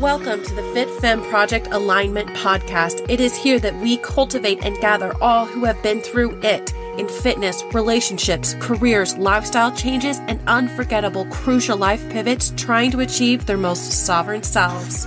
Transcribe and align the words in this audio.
Welcome 0.00 0.42
to 0.42 0.54
the 0.54 0.62
Fit 0.74 0.90
Femme 1.00 1.22
Project 1.22 1.68
Alignment 1.70 2.28
Podcast. 2.30 3.06
It 3.08 3.20
is 3.20 3.36
here 3.36 3.60
that 3.60 3.76
we 3.76 3.98
cultivate 3.98 4.64
and 4.64 4.76
gather 4.78 5.14
all 5.22 5.46
who 5.46 5.64
have 5.64 5.80
been 5.82 6.00
through 6.00 6.40
it 6.42 6.74
in 6.98 7.08
fitness, 7.08 7.62
relationships, 7.72 8.56
careers, 8.58 9.16
lifestyle 9.18 9.70
changes, 9.70 10.18
and 10.26 10.40
unforgettable 10.48 11.26
crucial 11.26 11.76
life 11.76 12.08
pivots 12.10 12.52
trying 12.56 12.90
to 12.90 13.00
achieve 13.00 13.46
their 13.46 13.56
most 13.56 13.92
sovereign 13.92 14.42
selves. 14.42 15.06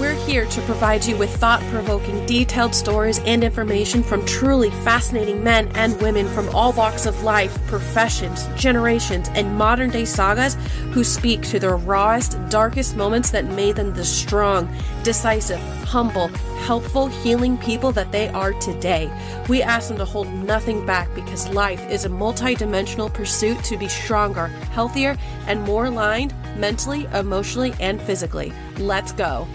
We're 0.00 0.14
here 0.14 0.46
to 0.46 0.60
provide 0.62 1.04
you 1.04 1.14
with 1.18 1.28
thought 1.36 1.60
provoking, 1.64 2.24
detailed 2.24 2.74
stories 2.74 3.18
and 3.26 3.44
information 3.44 4.02
from 4.02 4.24
truly 4.24 4.70
fascinating 4.70 5.44
men 5.44 5.68
and 5.74 6.00
women 6.00 6.26
from 6.26 6.48
all 6.54 6.72
walks 6.72 7.04
of 7.04 7.22
life, 7.22 7.54
professions, 7.66 8.48
generations, 8.56 9.28
and 9.34 9.58
modern 9.58 9.90
day 9.90 10.06
sagas 10.06 10.54
who 10.92 11.04
speak 11.04 11.42
to 11.42 11.58
their 11.58 11.76
rawest, 11.76 12.38
darkest 12.48 12.96
moments 12.96 13.30
that 13.32 13.44
made 13.44 13.76
them 13.76 13.92
the 13.92 14.02
strong, 14.06 14.74
decisive, 15.02 15.60
humble, 15.84 16.28
helpful, 16.64 17.08
healing 17.08 17.58
people 17.58 17.92
that 17.92 18.10
they 18.10 18.30
are 18.30 18.54
today. 18.54 19.12
We 19.50 19.60
ask 19.60 19.88
them 19.88 19.98
to 19.98 20.06
hold 20.06 20.28
nothing 20.28 20.86
back 20.86 21.14
because 21.14 21.46
life 21.50 21.86
is 21.90 22.06
a 22.06 22.08
multidimensional 22.08 23.12
pursuit 23.12 23.62
to 23.64 23.76
be 23.76 23.88
stronger, 23.88 24.46
healthier, 24.46 25.18
and 25.46 25.60
more 25.60 25.84
aligned 25.84 26.32
mentally, 26.56 27.06
emotionally, 27.12 27.74
and 27.80 28.00
physically. 28.00 28.50
Let's 28.78 29.12
go. 29.12 29.46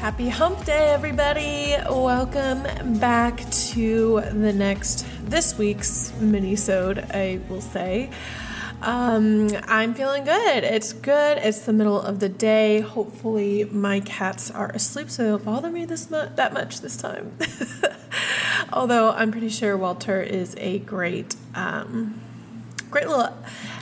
Happy 0.00 0.28
hump 0.28 0.64
day, 0.64 0.90
everybody. 0.90 1.74
Welcome 1.90 3.00
back 3.00 3.38
to 3.50 4.20
the 4.20 4.52
next, 4.52 5.04
this 5.24 5.58
week's 5.58 6.12
mini-sode, 6.20 7.00
I 7.10 7.40
will 7.48 7.60
say. 7.60 8.08
Um, 8.80 9.48
I'm 9.64 9.94
feeling 9.94 10.22
good. 10.22 10.62
It's 10.62 10.92
good. 10.92 11.38
It's 11.38 11.62
the 11.62 11.72
middle 11.72 12.00
of 12.00 12.20
the 12.20 12.28
day. 12.28 12.78
Hopefully, 12.78 13.64
my 13.64 13.98
cats 13.98 14.52
are 14.52 14.70
asleep, 14.70 15.10
so 15.10 15.24
they 15.24 15.30
don't 15.30 15.44
bother 15.44 15.68
me 15.68 15.84
this 15.84 16.08
mu- 16.08 16.28
that 16.36 16.52
much 16.52 16.80
this 16.80 16.96
time. 16.96 17.36
Although 18.72 19.10
I'm 19.10 19.32
pretty 19.32 19.48
sure 19.48 19.76
Walter 19.76 20.22
is 20.22 20.54
a 20.58 20.78
great, 20.78 21.34
um, 21.56 22.20
great 22.88 23.08
little 23.08 23.36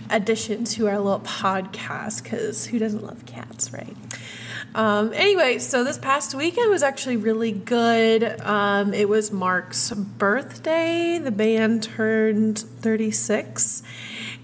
addition 0.08 0.64
to 0.64 0.88
our 0.88 0.98
little 0.98 1.20
podcast. 1.20 2.22
Because 2.22 2.64
who 2.64 2.78
doesn't 2.78 3.04
love 3.04 3.26
cats, 3.26 3.70
right? 3.70 3.96
Um, 4.74 5.12
anyway, 5.14 5.58
so 5.58 5.84
this 5.84 5.96
past 5.96 6.34
weekend 6.34 6.70
was 6.70 6.82
actually 6.82 7.16
really 7.16 7.52
good. 7.52 8.40
Um, 8.42 8.92
it 8.92 9.08
was 9.08 9.32
Mark's 9.32 9.90
birthday. 9.92 11.18
The 11.18 11.30
band 11.30 11.82
turned 11.82 12.58
36. 12.58 13.82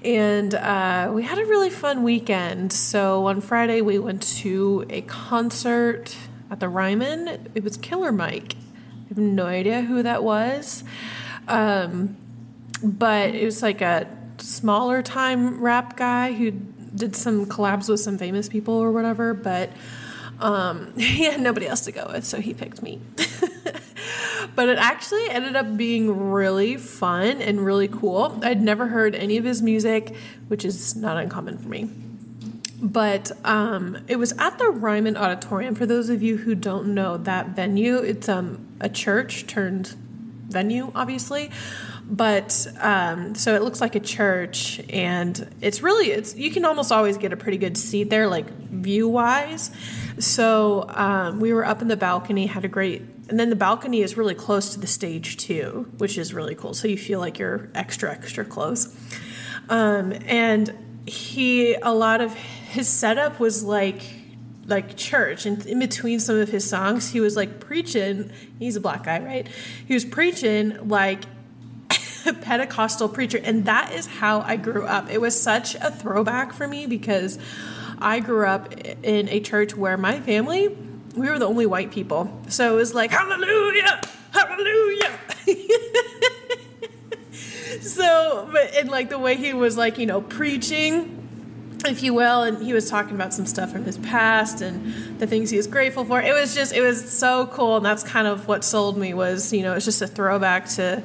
And 0.05 0.55
uh, 0.55 1.11
we 1.15 1.23
had 1.23 1.39
a 1.39 1.45
really 1.45 1.71
fun 1.71 2.03
weekend. 2.03 2.73
So 2.73 3.27
on 3.27 3.41
Friday, 3.41 3.83
we 3.83 3.99
went 3.99 4.23
to 4.39 4.85
a 4.89 5.03
concert 5.03 6.17
at 6.51 6.61
the 6.61 6.69
Ryman. 6.69 7.51
It 7.55 7.63
was 7.63 7.77
Killer 7.77 8.11
Mike. 8.11 8.55
I 8.55 9.09
have 9.09 9.19
no 9.19 9.47
idea 9.47 9.83
who 9.83 10.03
that 10.03 10.25
was. 10.25 10.83
Um, 11.47 12.17
but 12.83 13.35
it 13.35 13.45
was 13.45 13.63
like 13.63 13.81
a 13.81 14.09
smaller 14.39 15.03
time 15.03 15.61
rap 15.61 15.97
guy 15.97 16.33
who 16.33 16.51
did 16.51 17.15
some 17.15 17.47
collabs 17.47 17.89
with 17.89 18.01
some 18.01 18.19
famous 18.19 18.49
people 18.49 18.75
or 18.75 18.91
whatever. 18.91 19.35
But 19.35 19.71
um, 20.43 20.93
he 20.99 21.25
had 21.25 21.41
nobody 21.41 21.67
else 21.67 21.83
to 21.83 21.93
go 21.93 22.09
with, 22.13 22.25
so 22.25 22.41
he 22.41 22.53
picked 22.53 22.83
me. 22.83 23.01
but 24.55 24.69
it 24.69 24.79
actually 24.79 25.31
ended 25.31 25.57
up 25.57 25.77
being 25.77 26.31
really 26.31 26.77
fun 26.77 27.41
and 27.41 27.65
really 27.65 27.89
cool. 27.89 28.39
I'd 28.43 28.61
never 28.61 28.89
heard 28.89 29.15
any 29.15 29.37
of 29.37 29.45
his 29.45 29.63
music, 29.63 30.15
which 30.49 30.65
is 30.65 30.97
not 30.97 31.17
uncommon 31.17 31.59
for 31.59 31.69
me. 31.69 31.89
But 32.83 33.31
um, 33.45 33.99
it 34.09 34.17
was 34.17 34.33
at 34.39 34.59
the 34.59 34.69
Ryman 34.69 35.17
Auditorium. 35.17 35.77
For 35.77 35.87
those 35.87 36.09
of 36.09 36.21
you 36.21 36.39
who 36.39 36.57
don't 36.57 36.95
know 36.95 37.17
that 37.17 37.51
venue, 37.51 37.99
it's 37.99 38.29
um, 38.29 38.67
a 38.81 38.89
church 38.89 39.47
turned 39.47 39.95
venue, 40.53 40.93
obviously. 40.95 41.51
But 42.09 42.67
um, 42.81 43.35
so 43.35 43.55
it 43.55 43.63
looks 43.63 43.81
like 43.81 43.95
a 43.95 44.01
church 44.01 44.81
and 44.91 45.49
it's 45.61 45.83
really 45.83 46.11
it's 46.11 46.37
you 46.37 46.51
can 46.51 46.65
almost 46.65 46.93
always 46.93 47.17
get 47.17 47.33
a 47.33 47.37
pretty 47.37 47.59
good 47.59 47.77
seat 47.77 48.11
there 48.11 48.27
like 48.27 48.51
view 48.69 49.09
wise 49.09 49.71
so 50.19 50.85
um, 50.89 51.39
we 51.41 51.53
were 51.53 51.65
up 51.65 51.81
in 51.81 51.89
the 51.89 51.97
balcony 51.97 52.47
had 52.47 52.65
a 52.65 52.69
great 52.69 53.03
and 53.29 53.39
then 53.39 53.51
the 53.51 53.57
balcony 53.57 54.03
is 54.03 54.17
really 54.17 54.35
close 54.35 54.75
to 54.75 54.81
the 54.81 54.87
stage 54.87 55.37
too 55.37 55.91
which 55.99 56.19
is 56.19 56.35
really 56.35 56.55
cool. 56.55 56.75
So 56.75 56.89
you 56.89 56.99
feel 56.99 57.21
like 57.21 57.39
you're 57.39 57.71
extra 57.75 58.11
extra 58.11 58.45
close. 58.45 58.95
Um, 59.69 60.13
and 60.27 61.03
he 61.07 61.75
a 61.75 61.95
lot 61.95 62.21
of 62.21 62.35
his 62.35 62.89
setup 62.89 63.41
was 63.41 63.63
like 63.63 64.03
like 64.73 64.97
church 64.97 65.47
and 65.47 65.65
in 65.67 65.79
between 65.79 66.19
some 66.19 66.37
of 66.37 66.49
his 66.49 66.69
songs 66.69 67.13
he 67.13 67.21
was 67.21 67.37
like 67.37 67.61
preaching 67.61 68.33
he's 68.59 68.75
a 68.75 68.81
black 68.81 69.05
guy 69.05 69.21
right 69.21 69.47
he 69.87 69.95
was 69.95 70.05
preaching 70.05 70.89
like 70.89 71.21
a 72.27 72.33
Pentecostal 72.43 73.09
preacher. 73.09 73.41
And 73.43 73.65
that 73.67 73.93
is 73.93 74.07
how 74.07 74.41
I 74.41 74.57
grew 74.57 74.87
up. 74.87 75.11
It 75.11 75.21
was 75.21 75.41
such 75.41 75.75
a 75.77 75.91
throwback 75.91 76.53
for 76.53 76.67
me 76.67 76.87
because 76.87 77.39
I 77.99 78.21
grew 78.21 78.47
up 78.47 78.75
in 79.03 79.29
a 79.29 79.41
church 79.41 79.77
where 79.77 79.97
my 79.97 80.21
family, 80.21 80.69
we 81.17 81.29
were 81.29 81.39
the 81.39 81.47
only 81.47 81.67
white 81.67 81.91
people. 81.91 82.41
So 82.49 82.75
it 82.75 82.77
was 82.77 82.95
like, 82.95 83.11
hallelujah, 83.11 84.01
hallelujah. 84.33 85.19
so, 87.81 88.49
but 88.53 88.75
and 88.75 88.91
like 88.91 89.11
the 89.11 89.19
way 89.19 89.37
he 89.37 89.55
was 89.55 89.77
like, 89.77 89.99
you 89.99 90.07
know, 90.07 90.21
preaching 90.21 91.22
if 91.85 92.03
you 92.03 92.15
will 92.15 92.43
and 92.43 92.63
he 92.63 92.73
was 92.73 92.89
talking 92.89 93.15
about 93.15 93.35
some 93.35 93.47
stuff 93.47 93.71
from 93.73 93.85
his 93.85 93.99
past 93.99 94.61
and 94.61 95.19
the 95.19 95.27
things 95.27 95.51
he 95.51 95.57
was 95.57 95.67
grateful 95.67 96.05
for 96.05 96.21
it 96.21 96.33
was 96.33 96.55
just 96.55 96.73
it 96.73 96.81
was 96.81 97.11
so 97.11 97.47
cool 97.49 97.77
and 97.77 97.85
that's 97.85 98.03
kind 98.03 98.27
of 98.27 98.47
what 98.47 98.65
sold 98.65 98.97
me 98.97 99.15
was 99.15 99.53
you 99.53 99.63
know 99.63 99.75
it's 99.75 99.85
just 99.85 100.01
a 100.01 100.07
throwback 100.07 100.69
to 100.69 101.03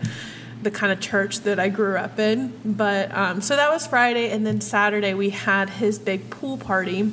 the 0.62 0.72
kind 0.72 0.92
of 0.92 1.00
church 1.00 1.42
that 1.42 1.60
I 1.60 1.70
grew 1.70 1.98
up 1.98 2.20
in. 2.20 2.54
But 2.66 3.16
um, 3.16 3.42
so 3.42 3.56
that 3.56 3.70
was 3.70 3.88
Friday, 3.88 4.32
and 4.32 4.46
then 4.46 4.62
Saturday 4.62 5.14
we 5.14 5.30
had 5.30 5.70
his 5.70 6.00
big 6.00 6.30
pool 6.30 6.58
party, 6.58 7.04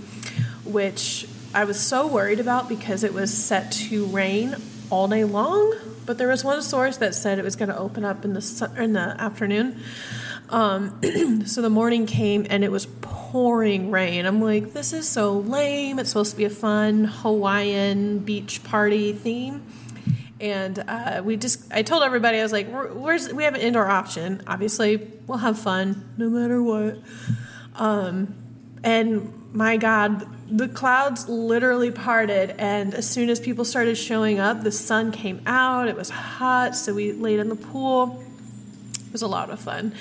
which 0.65 1.27
I 1.55 1.65
was 1.65 1.79
so 1.79 2.07
worried 2.07 2.41
about 2.41 2.69
because 2.69 3.05
it 3.05 3.13
was 3.13 3.33
set 3.33 3.73
to 3.73 4.07
rain 4.07 4.57
all 4.91 5.09
day 5.09 5.25
long. 5.25 5.75
But 6.07 6.19
there 6.19 6.29
was 6.29 6.45
one 6.45 6.63
source 6.63 6.99
that 6.99 7.15
said 7.15 7.39
it 7.39 7.45
was 7.45 7.57
going 7.57 7.71
to 7.71 7.79
open 7.79 8.05
up 8.05 8.25
in 8.25 8.35
the 8.35 8.71
in 8.77 8.93
the 8.93 9.15
afternoon. 9.19 9.81
Um, 10.51 11.01
so 11.47 11.63
the 11.63 11.71
morning 11.71 12.07
came 12.07 12.47
and 12.51 12.65
it 12.65 12.71
was 12.71 12.87
pouring 12.87 13.24
rain. 13.34 14.27
I'm 14.27 14.41
like, 14.41 14.72
this 14.72 14.93
is 14.93 15.09
so 15.09 15.39
lame. 15.39 15.99
It's 15.99 16.11
supposed 16.11 16.31
to 16.31 16.37
be 16.37 16.45
a 16.45 16.50
fun 16.50 17.05
Hawaiian 17.05 18.21
beach 18.21 18.62
party 18.62 19.12
theme. 19.12 19.67
And 20.41 20.78
uh, 20.87 21.22
we 21.25 21.37
just 21.37 21.72
i 21.72 21.83
told 21.83 22.03
everybody 22.03 22.39
i 22.39 22.43
was 22.43 22.53
like 22.53 22.69
where's 22.69 23.33
we 23.33 23.45
have 23.45 23.55
an 23.55 23.61
indoor 23.61 23.87
option. 23.87 24.43
Obviously 24.47 24.97
we'll 25.27 25.39
have 25.39 25.59
fun 25.59 26.09
no 26.17 26.28
matter 26.28 26.62
what. 26.62 26.99
Um, 27.77 28.34
and 28.83 29.33
my 29.53 29.77
god 29.77 30.27
the 30.51 30.69
clouds 30.69 31.28
literally 31.28 31.91
parted. 31.91 32.55
And 32.59 32.95
as 32.95 33.09
soon 33.09 33.31
as 33.31 33.41
people 33.41 33.65
started 33.65 33.97
showing 33.97 34.39
up 34.39 34.62
the 34.62 34.72
sun 34.72 35.11
came 35.11 35.41
out. 35.47 35.89
It 35.89 35.97
was 35.97 36.11
hot. 36.11 36.77
So 36.77 36.95
we 36.95 37.12
laid 37.12 37.41
in 37.41 37.49
the 37.49 37.56
pool. 37.56 38.22
It 39.06 39.12
was 39.12 39.22
a 39.22 39.27
lot 39.27 39.51
of 39.51 39.59
fun. 39.61 39.95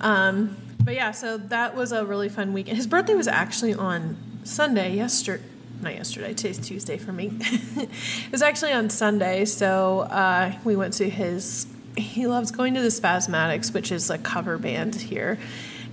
Um, 0.00 0.56
but 0.84 0.94
yeah 0.94 1.10
so 1.10 1.36
that 1.36 1.74
was 1.74 1.92
a 1.92 2.04
really 2.04 2.28
fun 2.28 2.52
weekend 2.52 2.76
his 2.76 2.86
birthday 2.86 3.14
was 3.14 3.28
actually 3.28 3.74
on 3.74 4.16
sunday 4.44 4.94
yesterday 4.94 5.42
not 5.82 5.94
yesterday, 5.94 6.32
today's 6.32 6.58
Tuesday 6.58 6.96
for 6.96 7.12
me. 7.12 7.32
it 7.40 7.88
was 8.30 8.40
actually 8.42 8.72
on 8.72 8.88
Sunday, 8.88 9.44
so 9.44 10.00
uh, 10.00 10.52
we 10.64 10.76
went 10.76 10.94
to 10.94 11.10
his. 11.10 11.66
He 11.96 12.26
loves 12.26 12.50
going 12.50 12.74
to 12.74 12.80
the 12.80 12.88
Spazmatics, 12.88 13.74
which 13.74 13.92
is 13.92 14.08
a 14.08 14.16
cover 14.16 14.58
band 14.58 14.94
here, 14.94 15.38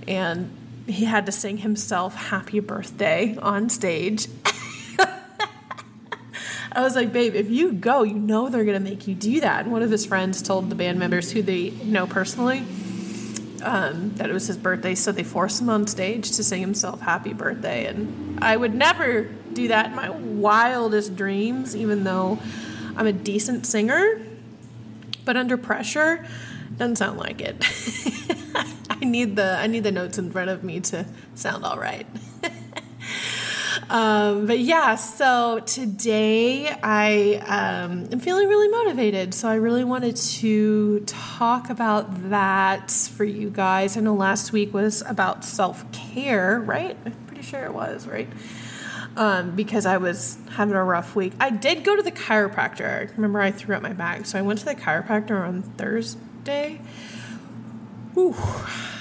and 0.06 0.56
he 0.86 1.04
had 1.04 1.26
to 1.26 1.32
sing 1.32 1.58
himself 1.58 2.14
"Happy 2.14 2.60
Birthday" 2.60 3.36
on 3.36 3.68
stage. 3.68 4.28
I 6.72 6.82
was 6.82 6.94
like, 6.94 7.12
babe, 7.12 7.34
if 7.34 7.50
you 7.50 7.72
go, 7.72 8.04
you 8.04 8.14
know 8.14 8.48
they're 8.48 8.64
gonna 8.64 8.78
make 8.78 9.08
you 9.08 9.14
do 9.16 9.40
that. 9.40 9.64
And 9.64 9.72
one 9.72 9.82
of 9.82 9.90
his 9.90 10.06
friends 10.06 10.40
told 10.40 10.70
the 10.70 10.76
band 10.76 11.00
members 11.00 11.32
who 11.32 11.42
they 11.42 11.70
know 11.70 12.06
personally 12.06 12.62
um, 13.62 14.14
that 14.16 14.30
it 14.30 14.32
was 14.32 14.46
his 14.46 14.56
birthday, 14.56 14.94
so 14.94 15.12
they 15.12 15.22
forced 15.22 15.60
him 15.60 15.70
on 15.70 15.86
stage 15.86 16.32
to 16.32 16.44
sing 16.44 16.60
himself 16.60 17.00
"Happy 17.00 17.32
Birthday." 17.32 17.86
And 17.86 18.42
I 18.42 18.56
would 18.56 18.74
never 18.74 19.22
do 19.52 19.68
that 19.68 19.86
in 19.86 19.94
my 19.94 20.10
wildest 20.10 21.16
dreams, 21.16 21.74
even 21.76 22.04
though 22.04 22.38
I'm 22.96 23.06
a 23.06 23.12
decent 23.12 23.66
singer. 23.66 24.20
But 25.24 25.36
under 25.36 25.56
pressure, 25.56 26.26
doesn't 26.76 26.96
sound 26.96 27.18
like 27.18 27.40
it. 27.40 27.56
I 28.90 29.04
need 29.04 29.36
the 29.36 29.56
I 29.58 29.66
need 29.66 29.84
the 29.84 29.92
notes 29.92 30.18
in 30.18 30.30
front 30.30 30.50
of 30.50 30.64
me 30.64 30.80
to 30.80 31.06
sound 31.34 31.64
all 31.64 31.78
right. 31.78 32.06
Um, 33.90 34.46
but 34.46 34.60
yeah, 34.60 34.94
so 34.94 35.58
today 35.66 36.68
I 36.68 37.42
um, 37.44 38.08
am 38.12 38.20
feeling 38.20 38.46
really 38.46 38.68
motivated. 38.68 39.34
So 39.34 39.48
I 39.48 39.56
really 39.56 39.82
wanted 39.82 40.14
to 40.14 41.00
talk 41.00 41.70
about 41.70 42.30
that 42.30 42.92
for 42.92 43.24
you 43.24 43.50
guys. 43.50 43.96
I 43.96 44.00
know 44.00 44.14
last 44.14 44.52
week 44.52 44.72
was 44.72 45.02
about 45.02 45.44
self 45.44 45.90
care, 45.90 46.60
right? 46.60 46.96
I'm 47.04 47.12
pretty 47.26 47.42
sure 47.42 47.64
it 47.64 47.74
was, 47.74 48.06
right? 48.06 48.28
Um, 49.16 49.56
because 49.56 49.86
I 49.86 49.96
was 49.96 50.38
having 50.50 50.76
a 50.76 50.84
rough 50.84 51.16
week. 51.16 51.32
I 51.40 51.50
did 51.50 51.82
go 51.82 51.96
to 51.96 52.02
the 52.02 52.12
chiropractor. 52.12 53.10
Remember, 53.16 53.40
I 53.40 53.50
threw 53.50 53.74
out 53.74 53.82
my 53.82 53.92
back. 53.92 54.24
So 54.24 54.38
I 54.38 54.42
went 54.42 54.60
to 54.60 54.66
the 54.66 54.76
chiropractor 54.76 55.44
on 55.44 55.62
Thursday. 55.62 56.80
Whew, 58.14 58.36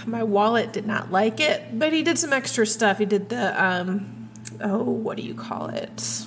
my 0.08 0.24
wallet 0.24 0.74
did 0.74 0.88
not 0.88 1.12
like 1.12 1.40
it, 1.40 1.78
but 1.78 1.94
he 1.94 2.02
did 2.02 2.18
some 2.18 2.34
extra 2.34 2.66
stuff. 2.66 2.98
He 2.98 3.06
did 3.06 3.30
the, 3.30 3.64
um, 3.64 4.16
oh, 4.62 4.84
what 4.84 5.18
do 5.18 5.24
you 5.24 5.34
call 5.34 5.68
it? 5.68 6.26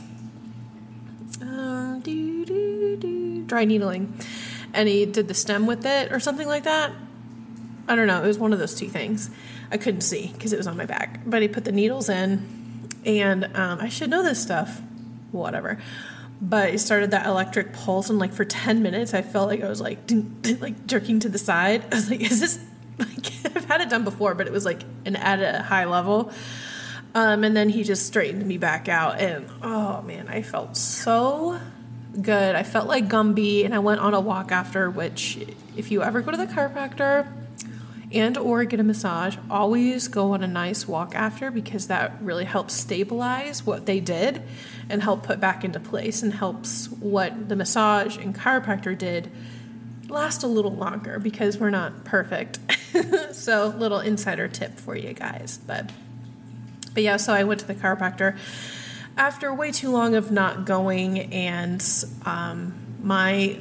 Um, 1.41 2.01
doo, 2.01 2.45
doo, 2.45 2.97
doo, 2.97 3.45
dry 3.45 3.65
needling. 3.65 4.15
And 4.73 4.89
he 4.89 5.05
did 5.07 5.29
the 5.29 5.35
stem 5.35 5.67
with 5.67 5.85
it 5.85 6.13
or 6.13 6.21
something 6.21 6.47
like 6.47 6.65
that. 6.65 6.93
I 7.89 7.97
don't 7.97 8.07
know. 8.07 8.23
It 8.23 8.27
was 8.27 8.39
one 8.39 8.53
of 8.53 8.59
those 8.59 8.75
two 8.75 8.89
things. 8.89 9.31
I 9.71 9.77
couldn't 9.77 10.03
see 10.03 10.31
because 10.33 10.53
it 10.53 10.57
was 10.57 10.67
on 10.67 10.77
my 10.77 10.87
back. 10.87 11.21
But 11.27 11.43
he 11.43 11.49
put 11.49 11.65
the 11.65 11.73
needles 11.73 12.09
in 12.09 12.63
and 13.05 13.45
um, 13.57 13.81
I 13.81 13.89
should 13.89 14.11
know 14.11 14.23
this 14.23 14.41
stuff, 14.41 14.81
whatever. 15.31 15.79
But 16.41 16.75
it 16.75 16.81
started 16.81 17.13
that 17.13 17.27
electric 17.27 17.73
pulse, 17.73 18.11
and 18.11 18.19
like 18.19 18.33
for 18.33 18.45
ten 18.45 18.83
minutes, 18.83 19.15
I 19.15 19.23
felt 19.23 19.49
like 19.49 19.63
I 19.63 19.69
was 19.69 19.81
like 19.81 19.99
like 20.61 20.87
jerking 20.87 21.21
to 21.21 21.29
the 21.29 21.39
side. 21.39 21.85
I 21.93 21.95
was 21.95 22.11
like, 22.11 22.21
"Is 22.21 22.41
this 22.41 22.59
like 22.99 23.33
I've 23.57 23.65
had 23.67 23.81
it 23.81 23.89
done 23.89 24.05
before, 24.05 24.35
but 24.35 24.47
it 24.47 24.53
was 24.53 24.65
like 24.65 24.83
an 25.05 25.17
at 25.17 25.41
a 25.41 25.63
high 25.63 25.85
level." 25.85 26.33
Um, 27.15 27.45
and 27.45 27.55
then 27.57 27.69
he 27.69 27.85
just 27.85 28.07
straightened 28.07 28.47
me 28.47 28.57
back 28.57 28.89
out, 28.89 29.21
and 29.21 29.47
oh 29.63 30.03
man, 30.03 30.29
I 30.29 30.43
felt 30.43 30.77
so 30.77 31.61
good. 32.21 32.55
I 32.55 32.63
felt 32.63 32.89
like 32.89 33.09
Gumby, 33.09 33.65
and 33.65 33.75
I 33.75 33.81
went 33.81 34.01
on 34.01 34.15
a 34.15 34.21
walk 34.21 34.51
after. 34.51 34.89
Which, 34.91 35.39
if 35.77 35.91
you 35.91 36.03
ever 36.03 36.23
go 36.23 36.31
to 36.31 36.39
the 36.39 36.47
chiropractor, 36.47 37.31
and 38.15 38.37
or 38.37 38.65
get 38.65 38.81
a 38.81 38.83
massage 38.83 39.37
always 39.51 40.09
go 40.09 40.33
on 40.33 40.43
a 40.43 40.47
nice 40.47 40.87
walk 40.87 41.15
after 41.15 41.51
because 41.51 41.87
that 41.89 42.13
really 42.21 42.45
helps 42.45 42.75
stabilize 42.75 43.65
what 43.65 43.87
they 43.87 44.01
did 44.01 44.43
and 44.89 45.03
help 45.03 45.23
put 45.23 45.41
back 45.41 45.65
into 45.65 45.81
place 45.81 46.23
and 46.23 46.35
helps 46.35 46.89
what 46.89 47.49
the 47.49 47.57
massage 47.57 48.17
and 48.17 48.35
chiropractor 48.35 48.97
did 48.97 49.31
last 50.09 50.43
a 50.43 50.47
little 50.47 50.75
longer 50.75 51.19
because 51.19 51.59
we're 51.59 51.71
not 51.71 52.05
perfect 52.05 52.59
so 53.33 53.75
little 53.79 54.01
insider 54.01 54.47
tip 54.49 54.79
for 54.79 54.95
you 54.95 55.13
guys 55.13 55.59
but 55.67 55.91
but 56.95 57.03
yeah 57.03 57.17
so 57.17 57.33
i 57.33 57.45
went 57.45 57.61
to 57.61 57.67
the 57.67 57.75
chiropractor 57.75 58.37
after 59.17 59.53
way 59.53 59.71
too 59.71 59.91
long 59.91 60.15
of 60.15 60.31
not 60.31 60.65
going 60.65 61.33
and 61.33 62.05
um, 62.25 62.75
my 63.03 63.59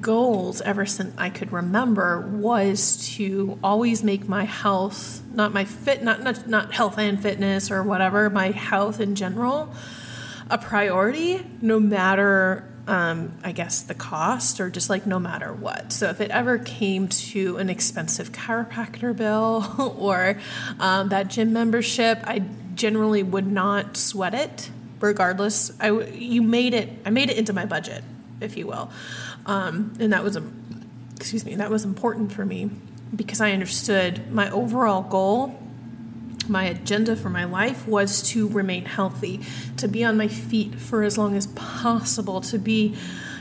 goals 0.00 0.60
ever 0.60 0.86
since 0.86 1.14
I 1.18 1.30
could 1.30 1.52
remember 1.52 2.20
was 2.20 3.08
to 3.16 3.58
always 3.62 4.02
make 4.04 4.28
my 4.28 4.44
health, 4.44 5.22
not 5.34 5.52
my 5.52 5.64
fit, 5.64 6.02
not, 6.02 6.22
not, 6.22 6.46
not 6.46 6.72
health 6.72 6.98
and 6.98 7.20
fitness 7.20 7.70
or 7.70 7.82
whatever, 7.82 8.30
my 8.30 8.50
health 8.50 9.00
in 9.00 9.14
general, 9.14 9.74
a 10.50 10.58
priority 10.58 11.44
no 11.60 11.80
matter, 11.80 12.68
um, 12.86 13.36
I 13.42 13.52
guess, 13.52 13.82
the 13.82 13.94
cost 13.94 14.60
or 14.60 14.70
just 14.70 14.88
like 14.88 15.06
no 15.06 15.18
matter 15.18 15.52
what. 15.52 15.92
So 15.92 16.08
if 16.10 16.20
it 16.20 16.30
ever 16.30 16.58
came 16.58 17.08
to 17.08 17.56
an 17.56 17.68
expensive 17.68 18.30
chiropractor 18.30 19.16
bill 19.16 19.94
or 19.98 20.38
um, 20.78 21.08
that 21.08 21.28
gym 21.28 21.52
membership, 21.52 22.20
I 22.24 22.44
generally 22.74 23.22
would 23.22 23.46
not 23.46 23.96
sweat 23.96 24.34
it 24.34 24.70
regardless. 25.00 25.72
I, 25.80 25.90
you 25.90 26.42
made 26.42 26.74
it, 26.74 26.90
I 27.04 27.10
made 27.10 27.30
it 27.30 27.36
into 27.36 27.52
my 27.52 27.66
budget, 27.66 28.04
if 28.40 28.56
you 28.56 28.66
will. 28.66 28.90
Um, 29.46 29.94
and 29.98 30.12
that 30.12 30.22
was 30.22 30.36
a, 30.36 30.42
excuse 31.16 31.44
me, 31.44 31.56
that 31.56 31.70
was 31.70 31.84
important 31.84 32.32
for 32.32 32.44
me 32.44 32.70
because 33.14 33.40
I 33.40 33.52
understood 33.52 34.32
my 34.32 34.50
overall 34.50 35.02
goal, 35.02 35.58
my 36.48 36.64
agenda 36.64 37.14
for 37.14 37.28
my 37.28 37.44
life 37.44 37.86
was 37.86 38.22
to 38.30 38.48
remain 38.48 38.84
healthy, 38.84 39.40
to 39.76 39.88
be 39.88 40.04
on 40.04 40.16
my 40.16 40.28
feet 40.28 40.76
for 40.76 41.02
as 41.02 41.18
long 41.18 41.36
as 41.36 41.46
possible, 41.48 42.40
to 42.42 42.58
be, 42.58 42.96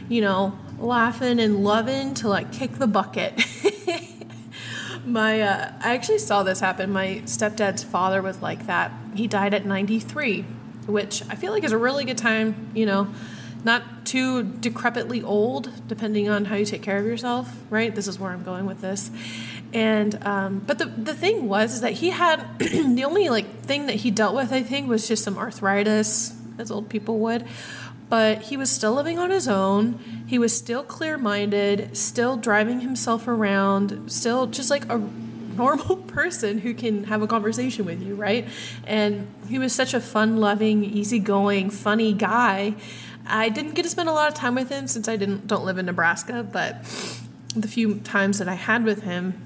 you 0.09 0.21
know, 0.21 0.57
laughing 0.77 1.39
and 1.39 1.63
loving 1.63 2.13
to 2.15 2.27
like 2.27 2.51
kick 2.51 2.73
the 2.73 2.87
bucket. 2.87 3.41
my 5.05 5.41
uh, 5.41 5.73
I 5.81 5.93
actually 5.95 6.19
saw 6.19 6.43
this 6.43 6.59
happen. 6.59 6.91
My 6.91 7.21
stepdad's 7.25 7.83
father 7.83 8.21
was 8.21 8.41
like 8.41 8.67
that. 8.67 8.91
He 9.15 9.27
died 9.27 9.53
at 9.53 9.65
93, 9.65 10.41
which 10.87 11.23
I 11.29 11.35
feel 11.35 11.51
like 11.51 11.63
is 11.63 11.71
a 11.71 11.77
really 11.77 12.05
good 12.05 12.17
time, 12.17 12.71
you 12.73 12.85
know, 12.85 13.07
not 13.63 14.05
too 14.05 14.43
decrepitly 14.43 15.23
old, 15.23 15.71
depending 15.87 16.29
on 16.29 16.45
how 16.45 16.55
you 16.55 16.65
take 16.65 16.81
care 16.81 16.97
of 16.97 17.05
yourself, 17.05 17.53
right? 17.69 17.93
This 17.93 18.07
is 18.07 18.19
where 18.19 18.31
I'm 18.31 18.43
going 18.43 18.65
with 18.65 18.81
this. 18.81 19.11
And 19.73 20.17
um, 20.25 20.59
but 20.65 20.79
the 20.79 20.85
the 20.85 21.13
thing 21.13 21.47
was 21.47 21.73
is 21.73 21.81
that 21.81 21.93
he 21.93 22.09
had 22.09 22.45
the 22.59 23.03
only 23.05 23.29
like 23.29 23.61
thing 23.61 23.87
that 23.87 23.95
he 23.95 24.11
dealt 24.11 24.35
with, 24.35 24.51
I 24.51 24.63
think, 24.63 24.89
was 24.89 25.07
just 25.07 25.23
some 25.23 25.37
arthritis, 25.37 26.35
as 26.57 26.71
old 26.71 26.89
people 26.89 27.19
would. 27.19 27.45
But 28.11 28.43
he 28.43 28.57
was 28.57 28.69
still 28.69 28.93
living 28.93 29.17
on 29.17 29.31
his 29.31 29.47
own. 29.47 29.97
He 30.27 30.37
was 30.37 30.55
still 30.55 30.83
clear 30.83 31.17
minded, 31.17 31.97
still 31.97 32.37
driving 32.37 32.81
himself 32.81 33.27
around, 33.27 34.11
still 34.11 34.45
just 34.45 34.69
like 34.69 34.85
a 34.91 35.01
normal 35.57 35.95
person 36.07 36.59
who 36.59 36.75
can 36.75 37.05
have 37.05 37.23
a 37.23 37.27
conversation 37.27 37.85
with 37.85 38.03
you, 38.03 38.13
right? 38.13 38.47
And 38.85 39.27
he 39.47 39.57
was 39.57 39.73
such 39.73 39.95
a 39.95 39.99
fun 39.99 40.37
loving, 40.37 40.83
easygoing, 40.83 41.71
funny 41.71 42.13
guy 42.13 42.75
I 43.25 43.49
didn't 43.49 43.73
get 43.73 43.83
to 43.83 43.89
spend 43.89 44.09
a 44.09 44.11
lot 44.11 44.27
of 44.27 44.33
time 44.33 44.55
with 44.55 44.69
him 44.69 44.87
since 44.87 45.07
I 45.07 45.15
didn't 45.15 45.47
don't 45.47 45.65
live 45.65 45.77
in 45.77 45.85
Nebraska, 45.85 46.43
but 46.43 46.83
the 47.55 47.67
few 47.67 47.95
times 47.99 48.39
that 48.39 48.47
I 48.47 48.55
had 48.55 48.83
with 48.83 49.03
him 49.03 49.41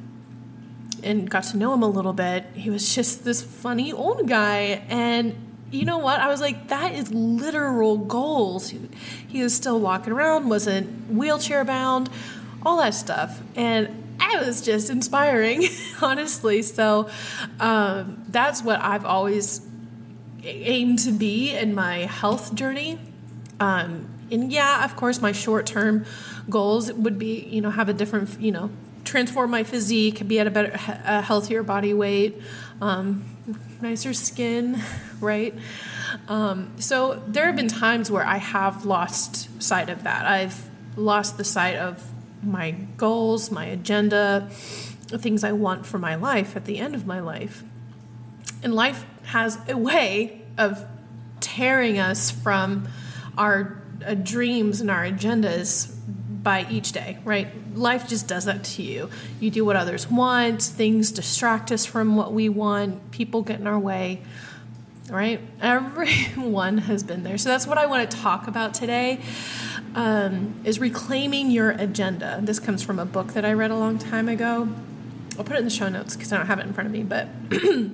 and 1.03 1.29
got 1.29 1.43
to 1.45 1.57
know 1.57 1.73
him 1.73 1.83
a 1.83 1.89
little 1.89 2.13
bit, 2.13 2.45
he 2.53 2.69
was 2.69 2.95
just 2.95 3.25
this 3.25 3.41
funny 3.41 3.91
old 3.91 4.27
guy 4.27 4.83
and 4.89 5.35
you 5.71 5.85
know 5.85 5.97
what? 5.97 6.19
I 6.19 6.27
was 6.27 6.41
like, 6.41 6.69
that 6.69 6.93
is 6.93 7.11
literal 7.11 7.97
goals. 7.97 8.73
He 9.27 9.43
was 9.43 9.55
still 9.55 9.79
walking 9.79 10.13
around, 10.13 10.49
wasn't 10.49 11.11
wheelchair 11.11 11.65
bound, 11.65 12.09
all 12.65 12.77
that 12.77 12.93
stuff. 12.93 13.41
And 13.55 14.17
I 14.19 14.43
was 14.45 14.61
just 14.61 14.89
inspiring, 14.89 15.67
honestly. 16.01 16.61
So 16.61 17.09
um, 17.59 18.23
that's 18.29 18.63
what 18.63 18.79
I've 18.81 19.05
always 19.05 19.61
aimed 20.43 20.99
to 20.99 21.11
be 21.11 21.55
in 21.55 21.73
my 21.73 21.99
health 21.99 22.53
journey 22.53 22.99
um, 23.59 24.09
and 24.31 24.51
yeah, 24.51 24.83
of 24.83 24.95
course, 24.95 25.21
my 25.21 25.31
short 25.31 25.65
term 25.65 26.05
goals 26.49 26.91
would 26.91 27.17
be, 27.17 27.47
you 27.49 27.61
know, 27.61 27.69
have 27.69 27.89
a 27.89 27.93
different, 27.93 28.39
you 28.39 28.51
know, 28.51 28.69
transform 29.03 29.51
my 29.51 29.63
physique, 29.63 30.27
be 30.27 30.39
at 30.39 30.47
a 30.47 30.51
better, 30.51 30.71
a 31.05 31.21
healthier 31.21 31.63
body 31.63 31.93
weight, 31.93 32.41
um, 32.81 33.23
nicer 33.81 34.13
skin, 34.13 34.81
right? 35.19 35.53
Um, 36.27 36.73
so 36.79 37.21
there 37.27 37.45
have 37.47 37.55
been 37.55 37.67
times 37.67 38.09
where 38.09 38.25
I 38.25 38.37
have 38.37 38.85
lost 38.85 39.61
sight 39.61 39.89
of 39.89 40.03
that. 40.03 40.25
I've 40.25 40.69
lost 40.95 41.37
the 41.37 41.43
sight 41.43 41.75
of 41.75 42.03
my 42.41 42.71
goals, 42.71 43.51
my 43.51 43.65
agenda, 43.65 44.49
the 45.07 45.17
things 45.17 45.43
I 45.43 45.51
want 45.51 45.85
for 45.85 45.97
my 45.97 46.15
life 46.15 46.55
at 46.55 46.65
the 46.65 46.77
end 46.77 46.95
of 46.95 47.05
my 47.05 47.19
life. 47.19 47.63
And 48.63 48.73
life 48.73 49.05
has 49.25 49.57
a 49.67 49.77
way 49.77 50.41
of 50.57 50.85
tearing 51.39 51.99
us 51.99 52.31
from 52.31 52.87
our 53.37 53.81
uh, 54.05 54.13
dreams 54.13 54.81
and 54.81 54.89
our 54.89 55.05
agendas 55.05 55.94
by 56.45 56.67
each 56.69 56.91
day, 56.91 57.17
right? 57.25 57.47
Life 57.75 58.07
just 58.07 58.27
does 58.27 58.45
that 58.45 58.63
to 58.63 58.83
you. 58.83 59.09
You 59.39 59.49
do 59.49 59.65
what 59.65 59.75
others 59.75 60.09
want, 60.09 60.61
things 60.61 61.11
distract 61.11 61.71
us 61.71 61.87
from 61.87 62.15
what 62.15 62.33
we 62.33 62.49
want, 62.49 63.09
people 63.09 63.41
get 63.41 63.59
in 63.59 63.65
our 63.65 63.79
way, 63.79 64.21
right? 65.09 65.41
Everyone 65.61 66.77
has 66.77 67.03
been 67.03 67.23
there. 67.23 67.39
So 67.39 67.49
that's 67.49 67.65
what 67.65 67.79
I 67.79 67.87
want 67.87 68.09
to 68.09 68.17
talk 68.17 68.47
about 68.47 68.75
today. 68.75 69.19
Um, 69.95 70.61
is 70.63 70.77
reclaiming 70.77 71.49
your 71.49 71.71
agenda. 71.71 72.39
This 72.43 72.59
comes 72.59 72.83
from 72.83 72.99
a 72.99 73.05
book 73.05 73.33
that 73.33 73.43
I 73.43 73.53
read 73.53 73.71
a 73.71 73.75
long 73.75 73.97
time 73.97 74.29
ago. 74.29 74.69
I'll 75.37 75.43
put 75.43 75.55
it 75.55 75.59
in 75.59 75.65
the 75.65 75.71
show 75.71 75.89
notes 75.89 76.15
because 76.15 76.31
I 76.31 76.37
don't 76.37 76.47
have 76.47 76.59
it 76.59 76.67
in 76.67 76.73
front 76.73 76.87
of 76.87 76.93
me. 76.93 77.01
But 77.01 77.27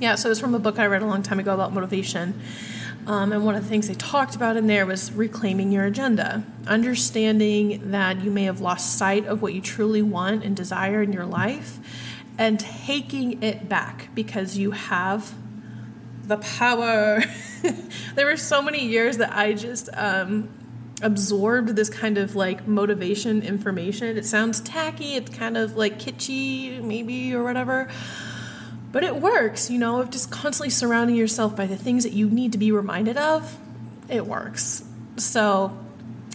yeah, 0.00 0.16
so 0.16 0.30
it's 0.30 0.40
from 0.40 0.54
a 0.54 0.58
book 0.58 0.80
I 0.80 0.86
read 0.86 1.02
a 1.02 1.06
long 1.06 1.22
time 1.22 1.38
ago 1.38 1.54
about 1.54 1.72
motivation. 1.72 2.40
Um, 3.06 3.32
and 3.32 3.44
one 3.44 3.56
of 3.56 3.64
the 3.64 3.68
things 3.68 3.88
they 3.88 3.94
talked 3.94 4.36
about 4.36 4.56
in 4.56 4.68
there 4.68 4.86
was 4.86 5.12
reclaiming 5.12 5.72
your 5.72 5.84
agenda, 5.84 6.44
understanding 6.66 7.90
that 7.90 8.22
you 8.22 8.30
may 8.30 8.44
have 8.44 8.60
lost 8.60 8.96
sight 8.96 9.26
of 9.26 9.42
what 9.42 9.54
you 9.54 9.60
truly 9.60 10.02
want 10.02 10.44
and 10.44 10.56
desire 10.56 11.02
in 11.02 11.12
your 11.12 11.26
life, 11.26 11.78
and 12.38 12.60
taking 12.60 13.42
it 13.42 13.68
back 13.68 14.08
because 14.14 14.56
you 14.56 14.70
have 14.70 15.34
the 16.24 16.36
power. 16.36 17.22
there 18.14 18.26
were 18.26 18.36
so 18.36 18.62
many 18.62 18.86
years 18.86 19.18
that 19.18 19.36
I 19.36 19.52
just 19.54 19.88
um, 19.94 20.48
absorbed 21.02 21.70
this 21.70 21.88
kind 21.88 22.18
of 22.18 22.36
like 22.36 22.68
motivation 22.68 23.42
information. 23.42 24.16
It 24.16 24.24
sounds 24.24 24.60
tacky, 24.60 25.16
it's 25.16 25.36
kind 25.36 25.56
of 25.56 25.76
like 25.76 25.98
kitschy, 25.98 26.80
maybe, 26.80 27.34
or 27.34 27.42
whatever. 27.42 27.88
But 28.92 29.02
it 29.02 29.16
works, 29.16 29.70
you 29.70 29.78
know, 29.78 30.00
of 30.00 30.10
just 30.10 30.30
constantly 30.30 30.68
surrounding 30.70 31.16
yourself 31.16 31.56
by 31.56 31.66
the 31.66 31.76
things 31.76 32.04
that 32.04 32.12
you 32.12 32.28
need 32.28 32.52
to 32.52 32.58
be 32.58 32.70
reminded 32.70 33.16
of. 33.16 33.58
It 34.08 34.26
works. 34.26 34.84
So, 35.16 35.76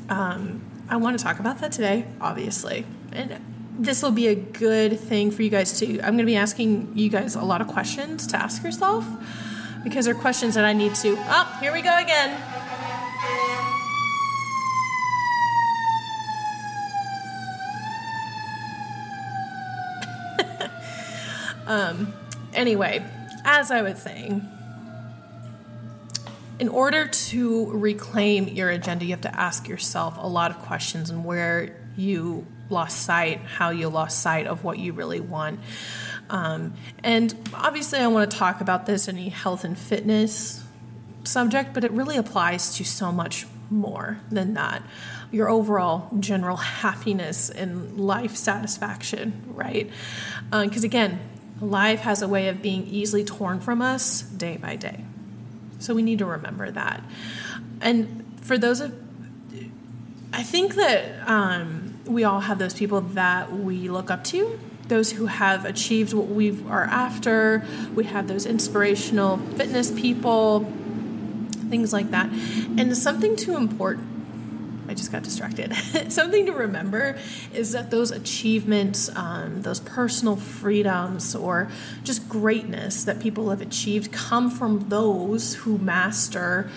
um, 0.10 0.64
I 0.90 0.98
want 0.98 1.18
to 1.18 1.24
talk 1.24 1.40
about 1.40 1.60
that 1.60 1.72
today, 1.72 2.06
obviously. 2.20 2.86
And 3.12 3.40
this 3.78 4.02
will 4.02 4.12
be 4.12 4.28
a 4.28 4.36
good 4.36 5.00
thing 5.00 5.30
for 5.32 5.44
you 5.44 5.50
guys 5.50 5.80
to. 5.80 6.00
I'm 6.00 6.16
going 6.16 6.18
to 6.20 6.26
be 6.26 6.36
asking 6.36 6.94
you 6.96 7.10
guys 7.10 7.36
a 7.36 7.44
lot 7.44 7.62
of 7.62 7.68
questions 7.68 8.26
to 8.28 8.38
ask 8.38 8.64
yourself 8.64 9.06
because 9.84 10.06
they're 10.06 10.16
questions 10.16 10.56
that 10.56 10.66
I 10.66 10.74
need 10.74 10.96
to. 10.96 11.16
Oh, 11.18 11.58
here 11.62 11.72
we 11.72 11.82
go 11.82 11.96
again. 11.96 12.42
um, 21.68 22.14
anyway, 22.58 23.06
as 23.46 23.72
I 23.72 23.82
was 23.82 24.02
saying, 24.02 24.46
in 26.60 26.70
order 26.70 27.08
to 27.08 27.72
reclaim 27.72 28.48
your 28.48 28.70
agenda, 28.70 29.06
you 29.06 29.12
have 29.12 29.22
to 29.22 29.40
ask 29.40 29.68
yourself 29.68 30.18
a 30.18 30.28
lot 30.28 30.52
of 30.52 30.58
questions 30.60 31.10
and 31.10 31.24
where 31.24 31.76
you 31.96 32.46
lost 32.70 33.04
sight, 33.04 33.40
how 33.40 33.70
you 33.70 33.88
lost 33.90 34.22
sight 34.22 34.48
of 34.48 34.64
what 34.64 34.80
you 34.80 34.92
really 34.92 35.20
want. 35.20 35.60
Um, 36.30 36.74
and 37.04 37.34
obviously, 37.54 38.00
I 38.00 38.08
want 38.08 38.30
to 38.30 38.38
talk 38.38 38.60
about 38.60 38.86
this 38.86 39.08
in 39.08 39.18
a 39.18 39.30
health 39.30 39.64
and 39.64 39.78
fitness 39.78 40.64
subject, 41.24 41.74
but 41.74 41.84
it 41.84 41.92
really 41.92 42.18
applies 42.18 42.76
to 42.76 42.84
so 42.84 43.12
much 43.12 43.46
more 43.70 44.20
than 44.30 44.56
that. 44.56 44.82
Your 45.32 45.50
overall 45.50 46.10
general 46.20 46.58
happiness 46.58 47.50
and 47.50 48.00
life 48.00 48.36
satisfaction, 48.36 49.44
right? 49.48 49.90
Because 50.50 50.84
uh, 50.84 50.88
again, 50.88 51.20
life 51.62 52.02
has 52.02 52.22
a 52.22 52.28
way 52.28 52.48
of 52.50 52.62
being 52.62 52.86
easily 52.88 53.24
torn 53.24 53.60
from 53.60 53.82
us 53.82 54.22
day 54.22 54.58
by 54.58 54.76
day. 54.76 55.04
So 55.80 55.94
we 55.94 56.02
need 56.02 56.20
to 56.20 56.26
remember 56.26 56.72
that. 56.72 57.04
And 57.82 58.26
for 58.42 58.58
those 58.58 58.82
of, 58.82 58.96
I 60.34 60.44
think 60.44 60.76
that 60.76 61.28
um, 61.28 62.00
we 62.06 62.24
all 62.24 62.40
have 62.40 62.60
those 62.60 62.74
people 62.74 63.02
that 63.02 63.52
we 63.52 63.90
look 63.90 64.10
up 64.10 64.24
to, 64.26 64.60
those 64.88 65.12
who 65.12 65.26
have 65.26 65.66
achieved 65.66 66.14
what 66.14 66.28
we 66.28 66.64
are 66.68 66.86
after. 66.86 67.66
We 67.94 68.06
have 68.06 68.28
those 68.28 68.46
inspirational 68.46 69.38
fitness 69.38 69.92
people, 69.92 70.62
things 71.70 71.94
like 71.94 72.12
that. 72.12 72.30
And 72.32 72.96
something 72.96 73.36
too 73.36 73.56
important 73.56 74.16
I 74.88 74.94
just 74.94 75.12
got 75.12 75.24
distracted. 75.24 75.74
Something 76.10 76.46
to 76.46 76.53
remember 76.53 77.17
is 77.53 77.74
that 77.74 77.91
those 77.91 78.12
achievements, 78.12 79.10
um, 79.15 79.62
those 79.62 79.79
personal 79.79 80.36
freedoms, 80.36 81.36
or 81.36 81.70
just 82.03 82.29
greatness 82.29 83.03
that 83.03 83.20
people 83.20 83.50
have 83.50 83.62
achieved 83.62 84.12
come 84.12 84.50
from 84.50 84.89
those 84.89 85.56
who 85.56 85.77
master 85.77 86.70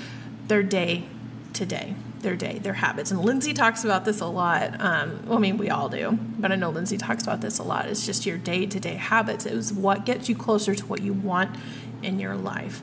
their 0.49 0.63
day 0.63 1.05
to 1.53 1.65
day, 1.65 1.95
their 2.21 2.37
day, 2.37 2.59
their 2.59 2.75
habits. 2.75 3.11
And 3.11 3.21
Lindsay 3.21 3.55
talks 3.55 3.85
about 3.85 4.05
this 4.05 4.21
a 4.21 4.27
lot. 4.27 4.81
Um, 4.81 5.23
well, 5.27 5.39
I 5.39 5.41
mean, 5.41 5.57
we 5.57 5.71
all 5.71 5.89
do, 5.89 6.19
but 6.39 6.53
I 6.53 6.57
know 6.57 6.71
Lindsay 6.71 6.99
talks 6.99 7.23
about 7.23 7.41
this 7.41 7.59
a 7.59 7.63
lot. 7.63 7.87
It's 7.87 8.05
just 8.05 8.27
your 8.27 8.39
day 8.39 8.67
to 8.67 8.81
day 8.81 8.95
habits. 8.95 9.47
It 9.47 9.55
was 9.55 9.73
what 9.73 10.05
gets 10.05 10.29
you 10.29 10.35
closer 10.35 10.75
to 10.75 10.87
what 10.87 11.03
you 11.03 11.13
want 11.13 11.57
in 12.03 12.19
your 12.19 12.35
life. 12.35 12.83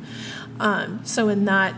Um, 0.60 1.02
so, 1.04 1.30
in 1.30 1.46
that 1.46 1.76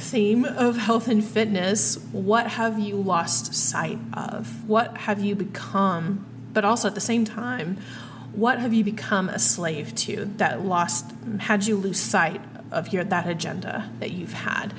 theme 0.00 0.44
of 0.44 0.76
health 0.76 1.08
and 1.08 1.24
fitness, 1.24 1.96
what 2.12 2.46
have 2.48 2.78
you 2.78 2.96
lost 2.96 3.54
sight 3.54 3.98
of? 4.14 4.68
What 4.68 4.96
have 4.98 5.22
you 5.22 5.34
become? 5.34 6.26
But 6.52 6.64
also 6.64 6.88
at 6.88 6.94
the 6.94 7.00
same 7.00 7.24
time, 7.24 7.78
what 8.32 8.58
have 8.58 8.72
you 8.72 8.84
become 8.84 9.28
a 9.28 9.38
slave 9.38 9.94
to 9.96 10.26
that 10.36 10.64
lost 10.64 11.06
had 11.38 11.66
you 11.66 11.76
lose 11.76 12.00
sight 12.00 12.40
of 12.70 12.92
your 12.92 13.04
that 13.04 13.28
agenda 13.28 13.90
that 13.98 14.12
you've 14.12 14.32
had? 14.32 14.72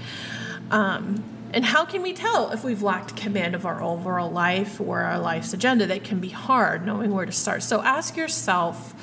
Um, 0.69 1.23
and 1.53 1.65
how 1.65 1.85
can 1.85 2.01
we 2.01 2.13
tell 2.13 2.51
if 2.51 2.63
we've 2.63 2.81
lacked 2.81 3.15
command 3.15 3.55
of 3.55 3.65
our 3.65 3.81
overall 3.81 4.31
life 4.31 4.79
or 4.79 5.01
our 5.01 5.19
life's 5.19 5.53
agenda? 5.53 5.85
That 5.85 6.03
can 6.03 6.19
be 6.19 6.29
hard 6.29 6.85
knowing 6.85 7.13
where 7.13 7.25
to 7.25 7.31
start. 7.31 7.63
So 7.63 7.81
ask 7.81 8.15
yourself 8.15 8.93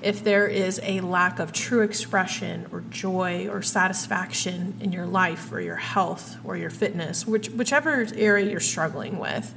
if 0.00 0.22
there 0.22 0.46
is 0.46 0.80
a 0.84 1.00
lack 1.00 1.38
of 1.38 1.52
true 1.52 1.82
expression 1.82 2.66
or 2.72 2.82
joy 2.82 3.48
or 3.48 3.62
satisfaction 3.62 4.76
in 4.80 4.92
your 4.92 5.06
life 5.06 5.50
or 5.52 5.60
your 5.60 5.76
health 5.76 6.36
or 6.44 6.56
your 6.56 6.70
fitness, 6.70 7.26
which, 7.26 7.50
whichever 7.50 8.06
area 8.14 8.50
you're 8.50 8.60
struggling 8.60 9.18
with. 9.18 9.52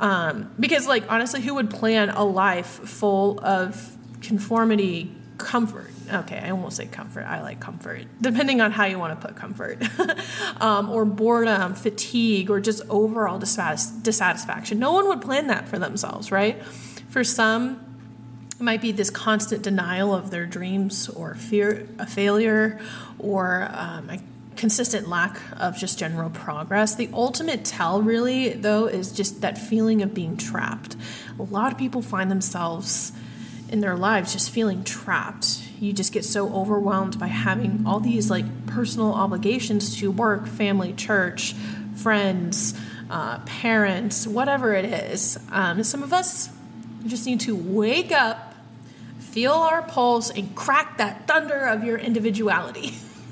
Um, 0.00 0.50
because, 0.58 0.86
like, 0.86 1.10
honestly, 1.10 1.42
who 1.42 1.54
would 1.54 1.70
plan 1.70 2.08
a 2.10 2.24
life 2.24 2.66
full 2.66 3.38
of 3.44 3.96
conformity, 4.20 5.12
comfort? 5.36 5.90
Okay, 6.10 6.38
I 6.38 6.52
won't 6.52 6.72
say 6.72 6.86
comfort. 6.86 7.24
I 7.24 7.42
like 7.42 7.60
comfort, 7.60 8.06
depending 8.20 8.60
on 8.60 8.72
how 8.72 8.84
you 8.84 8.98
want 8.98 9.20
to 9.20 9.26
put 9.26 9.36
comfort, 9.36 9.82
um, 10.60 10.90
or 10.90 11.04
boredom, 11.04 11.74
fatigue, 11.74 12.50
or 12.50 12.60
just 12.60 12.82
overall 12.88 13.38
dissatisfaction. 13.38 14.78
No 14.78 14.92
one 14.92 15.08
would 15.08 15.20
plan 15.20 15.48
that 15.48 15.68
for 15.68 15.78
themselves, 15.78 16.32
right? 16.32 16.62
For 17.08 17.24
some, 17.24 17.84
it 18.52 18.62
might 18.62 18.80
be 18.80 18.92
this 18.92 19.10
constant 19.10 19.62
denial 19.62 20.14
of 20.14 20.30
their 20.30 20.46
dreams 20.46 21.08
or 21.08 21.34
fear 21.34 21.88
a 21.98 22.06
failure 22.06 22.80
or 23.18 23.68
um, 23.72 24.10
a 24.10 24.18
consistent 24.56 25.08
lack 25.08 25.38
of 25.56 25.76
just 25.76 25.98
general 25.98 26.28
progress. 26.30 26.96
The 26.96 27.08
ultimate 27.12 27.64
tell, 27.64 28.02
really, 28.02 28.50
though, 28.50 28.86
is 28.86 29.12
just 29.12 29.40
that 29.40 29.56
feeling 29.56 30.02
of 30.02 30.12
being 30.12 30.36
trapped. 30.36 30.96
A 31.38 31.44
lot 31.44 31.72
of 31.72 31.78
people 31.78 32.02
find 32.02 32.30
themselves 32.30 33.12
in 33.68 33.80
their 33.80 33.96
lives 33.96 34.32
just 34.32 34.50
feeling 34.50 34.82
trapped. 34.82 35.62
You 35.80 35.92
just 35.92 36.12
get 36.12 36.24
so 36.24 36.52
overwhelmed 36.52 37.18
by 37.18 37.28
having 37.28 37.84
all 37.86 38.00
these 38.00 38.30
like 38.30 38.66
personal 38.66 39.12
obligations 39.12 39.96
to 39.98 40.10
work, 40.10 40.46
family, 40.46 40.92
church, 40.92 41.54
friends, 41.94 42.78
uh, 43.10 43.38
parents, 43.40 44.26
whatever 44.26 44.74
it 44.74 44.84
is. 44.84 45.38
Um, 45.50 45.82
some 45.82 46.02
of 46.02 46.12
us 46.12 46.50
just 47.06 47.26
need 47.26 47.40
to 47.40 47.54
wake 47.54 48.12
up 48.12 48.48
feel 49.38 49.52
our 49.52 49.82
pulse 49.82 50.30
and 50.30 50.54
crack 50.56 50.98
that 50.98 51.28
thunder 51.28 51.66
of 51.66 51.84
your 51.84 51.98
individuality. 51.98 52.94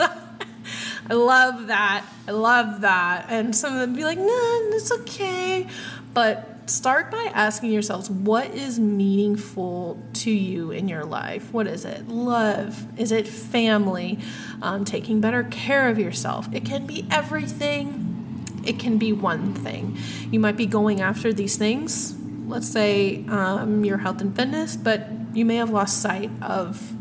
I 1.09 1.15
love 1.15 1.69
that. 1.69 2.05
I 2.29 2.31
love 2.33 2.83
that. 2.83 3.27
And 3.29 3.57
some 3.57 3.73
of 3.73 3.81
them 3.81 3.95
be 3.95 4.05
like, 4.05 4.19
no, 4.19 4.61
it's 4.73 4.93
okay. 4.93 5.67
But 6.13 6.56
start 6.67 7.11
by 7.11 7.31
asking 7.33 7.73
yourselves, 7.73 8.11
what 8.11 8.55
is 8.55 8.79
meaningful 8.79 10.03
to 10.15 10.31
you 10.31 10.71
in 10.71 10.89
your 10.89 11.05
life? 11.05 11.53
What 11.53 11.67
is 11.67 11.85
it? 11.85 12.09
Love? 12.09 12.99
Is 12.99 13.13
it 13.13 13.27
family? 13.27 14.19
Um, 14.61 14.85
taking 14.85 15.21
better 15.21 15.45
care 15.45 15.89
of 15.89 15.99
yourself? 15.99 16.49
It 16.53 16.65
can 16.65 16.87
be 16.87 17.07
everything. 17.11 18.45
It 18.65 18.79
can 18.79 18.99
be 18.99 19.13
one 19.13 19.55
thing. 19.55 19.97
You 20.31 20.41
might 20.41 20.57
be 20.57 20.67
going 20.67 21.01
after 21.01 21.33
these 21.33 21.57
things. 21.57 22.17
Let's 22.47 22.69
say 22.69 23.25
um, 23.29 23.85
your 23.85 23.99
health 23.99 24.21
and 24.21 24.35
fitness, 24.35 24.77
but 24.77 25.09
you 25.35 25.45
may 25.45 25.57
have 25.57 25.71
lost 25.71 26.01
sight 26.01 26.31
of 26.43 26.93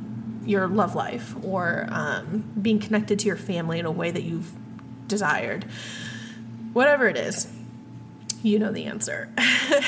your 0.46 0.68
love 0.68 0.94
life 0.94 1.36
or 1.44 1.88
um, 1.90 2.52
being 2.62 2.80
connected 2.80 3.20
to 3.20 3.26
your 3.26 3.38
family 3.38 3.80
in 3.80 3.86
a 3.86 3.92
way 3.92 4.12
that 4.12 4.24
you've 4.24 4.52
desired. 5.08 5.66
Whatever 6.74 7.08
it 7.08 7.18
is, 7.18 7.52
you 8.46 8.60
know 8.60 8.72
the 8.72 8.86
answer. 8.86 9.28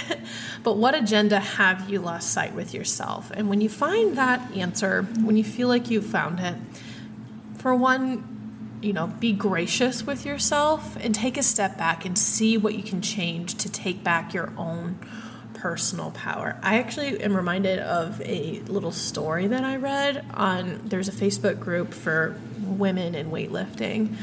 but 0.63 0.77
what 0.77 0.95
agenda 0.95 1.39
have 1.39 1.89
you 1.89 1.99
lost 1.99 2.31
sight 2.31 2.53
with 2.55 2.73
yourself? 2.73 3.31
And 3.35 3.49
when 3.49 3.61
you 3.61 3.69
find 3.69 4.17
that 4.17 4.51
answer, 4.55 5.03
when 5.21 5.37
you 5.37 5.43
feel 5.43 5.67
like 5.67 5.91
you've 5.91 6.07
found 6.07 6.39
it, 6.39 6.55
for 7.57 7.75
one, 7.75 8.79
you 8.81 8.93
know, 8.93 9.07
be 9.07 9.31
gracious 9.31 10.05
with 10.05 10.25
yourself 10.25 10.97
and 10.99 11.13
take 11.13 11.37
a 11.37 11.43
step 11.43 11.77
back 11.77 12.03
and 12.03 12.17
see 12.17 12.57
what 12.57 12.73
you 12.73 12.81
can 12.81 13.01
change 13.01 13.55
to 13.55 13.71
take 13.71 14.03
back 14.03 14.33
your 14.33 14.51
own 14.57 14.97
personal 15.53 16.11
power. 16.11 16.57
I 16.63 16.79
actually 16.79 17.21
am 17.21 17.35
reminded 17.35 17.79
of 17.79 18.21
a 18.21 18.61
little 18.67 18.91
story 18.91 19.47
that 19.47 19.63
I 19.63 19.75
read 19.75 20.25
on 20.33 20.81
there's 20.85 21.07
a 21.07 21.11
Facebook 21.11 21.59
group 21.59 21.93
for 21.93 22.39
women 22.59 23.13
in 23.13 23.29
weightlifting. 23.29 24.15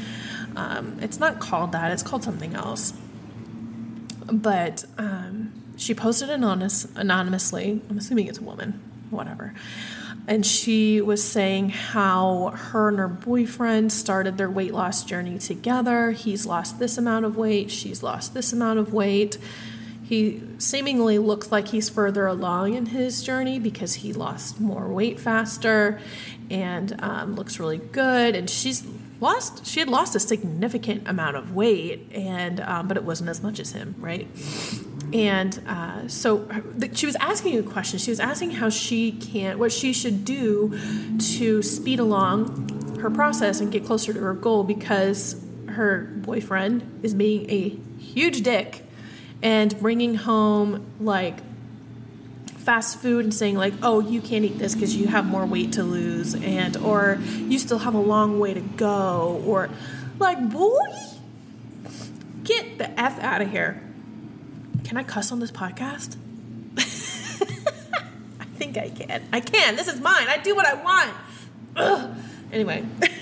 Um, 0.57 0.97
it's 1.01 1.19
not 1.19 1.39
called 1.39 1.71
that, 1.73 1.91
it's 1.91 2.03
called 2.03 2.23
something 2.23 2.53
else. 2.53 2.93
But 4.31 4.85
um, 4.97 5.53
she 5.77 5.93
posted 5.93 6.29
anonymous, 6.29 6.87
anonymously. 6.95 7.81
I'm 7.89 7.97
assuming 7.97 8.27
it's 8.27 8.39
a 8.39 8.43
woman, 8.43 8.81
whatever. 9.09 9.53
And 10.27 10.45
she 10.45 11.01
was 11.01 11.23
saying 11.23 11.69
how 11.69 12.53
her 12.55 12.89
and 12.89 12.97
her 12.97 13.07
boyfriend 13.07 13.91
started 13.91 14.37
their 14.37 14.49
weight 14.49 14.73
loss 14.73 15.03
journey 15.03 15.37
together. 15.37 16.11
He's 16.11 16.45
lost 16.45 16.79
this 16.79 16.97
amount 16.97 17.25
of 17.25 17.37
weight, 17.37 17.69
she's 17.69 18.01
lost 18.01 18.33
this 18.33 18.51
amount 18.51 18.79
of 18.79 18.93
weight 18.93 19.37
he 20.05 20.39
seemingly 20.59 21.17
looks 21.17 21.51
like 21.51 21.69
he's 21.69 21.89
further 21.89 22.27
along 22.27 22.75
in 22.75 22.85
his 22.87 23.23
journey 23.23 23.57
because 23.57 23.95
he 23.95 24.13
lost 24.13 24.59
more 24.59 24.87
weight 24.87 25.19
faster 25.19 25.99
and 26.51 26.95
um, 26.99 27.35
looks 27.35 27.59
really 27.59 27.79
good. 27.79 28.35
And 28.35 28.47
she's 28.47 28.85
lost, 29.19 29.65
she 29.65 29.79
had 29.79 29.89
lost 29.89 30.15
a 30.15 30.19
significant 30.19 31.07
amount 31.07 31.35
of 31.37 31.55
weight, 31.55 32.11
and 32.13 32.59
um, 32.59 32.87
but 32.87 32.97
it 32.97 33.03
wasn't 33.03 33.29
as 33.29 33.41
much 33.41 33.59
as 33.59 33.71
him, 33.71 33.95
right? 33.97 34.27
and 35.13 35.61
uh, 35.67 36.07
so 36.07 36.47
she 36.93 37.05
was 37.05 37.15
asking 37.17 37.57
a 37.57 37.63
question. 37.63 37.99
She 37.99 38.11
was 38.11 38.19
asking 38.19 38.51
how 38.51 38.69
she 38.69 39.13
can, 39.13 39.57
what 39.59 39.71
she 39.71 39.93
should 39.93 40.25
do 40.25 40.77
to 41.37 41.61
speed 41.61 41.99
along 41.99 42.97
her 42.99 43.09
process 43.09 43.61
and 43.61 43.71
get 43.71 43.85
closer 43.85 44.13
to 44.13 44.19
her 44.19 44.33
goal 44.33 44.63
because 44.63 45.41
her 45.69 46.11
boyfriend 46.17 46.99
is 47.03 47.13
being 47.13 47.49
a 47.49 47.69
huge 48.01 48.41
dick 48.41 48.83
and 49.41 49.77
bringing 49.79 50.15
home 50.15 50.85
like 50.99 51.37
fast 52.65 52.99
food 52.99 53.23
and 53.23 53.33
saying 53.33 53.55
like 53.55 53.73
oh 53.83 53.99
you 53.99 54.19
can't 54.19 54.43
eat 54.43 54.57
this 54.57 54.73
because 54.73 54.95
you 54.95 55.05
have 55.05 55.23
more 55.23 55.45
weight 55.45 55.73
to 55.73 55.83
lose 55.83 56.33
and 56.33 56.75
or 56.77 57.19
you 57.37 57.59
still 57.59 57.77
have 57.77 57.93
a 57.93 57.99
long 57.99 58.39
way 58.39 58.55
to 58.55 58.61
go 58.61 59.41
or 59.45 59.69
like 60.17 60.49
boy 60.49 60.79
get 62.43 62.77
the 62.77 62.99
f 62.99 63.19
out 63.19 63.41
of 63.41 63.51
here. 63.51 63.81
Can 64.83 64.97
i 64.97 65.03
cuss 65.03 65.31
on 65.31 65.39
this 65.39 65.51
podcast? 65.51 66.17
I 66.77 68.45
think 68.57 68.77
i 68.77 68.89
can. 68.89 69.23
I 69.31 69.39
can. 69.41 69.75
This 69.75 69.87
is 69.87 69.99
mine. 69.99 70.27
I 70.27 70.37
do 70.37 70.55
what 70.55 70.65
i 70.65 70.73
want. 70.73 71.13
Ugh. 71.75 72.17
anyway. 72.51 72.83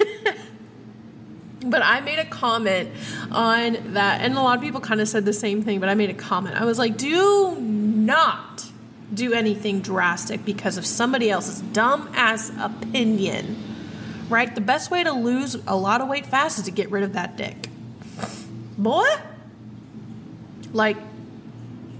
But 1.66 1.82
I 1.82 2.02
made 2.02 2.20
a 2.20 2.26
comment 2.26 2.90
on 3.32 3.94
that, 3.94 4.22
and 4.22 4.34
a 4.34 4.42
lot 4.42 4.58
of 4.58 4.62
people 4.62 4.82
kind 4.82 5.00
of 5.00 5.08
said 5.08 5.24
the 5.24 5.34
same 5.34 5.64
thing, 5.64 5.80
but 5.80 5.88
I 5.88 5.96
made 5.96 6.10
a 6.10 6.14
comment. 6.14 6.60
I 6.60 6.66
was 6.66 6.78
like, 6.78 6.98
do 6.98 7.56
not 7.56 8.63
do 9.14 9.34
anything 9.34 9.82
drastic 9.82 10.46
because 10.46 10.78
of 10.78 10.86
somebody 10.86 11.30
else's 11.30 11.62
dumb 11.62 12.10
ass 12.14 12.52
opinion. 12.60 13.62
Right? 14.30 14.54
The 14.54 14.62
best 14.62 14.90
way 14.90 15.04
to 15.04 15.12
lose 15.12 15.56
a 15.68 15.76
lot 15.76 16.02
of 16.02 16.08
weight 16.08 16.26
fast 16.26 16.60
is 16.60 16.66
to 16.66 16.72
get 16.72 16.90
rid 16.92 17.04
of 17.04 17.14
that 17.14 17.36
dick. 17.38 17.70
Boy? 18.78 19.06
Like, 20.72 20.98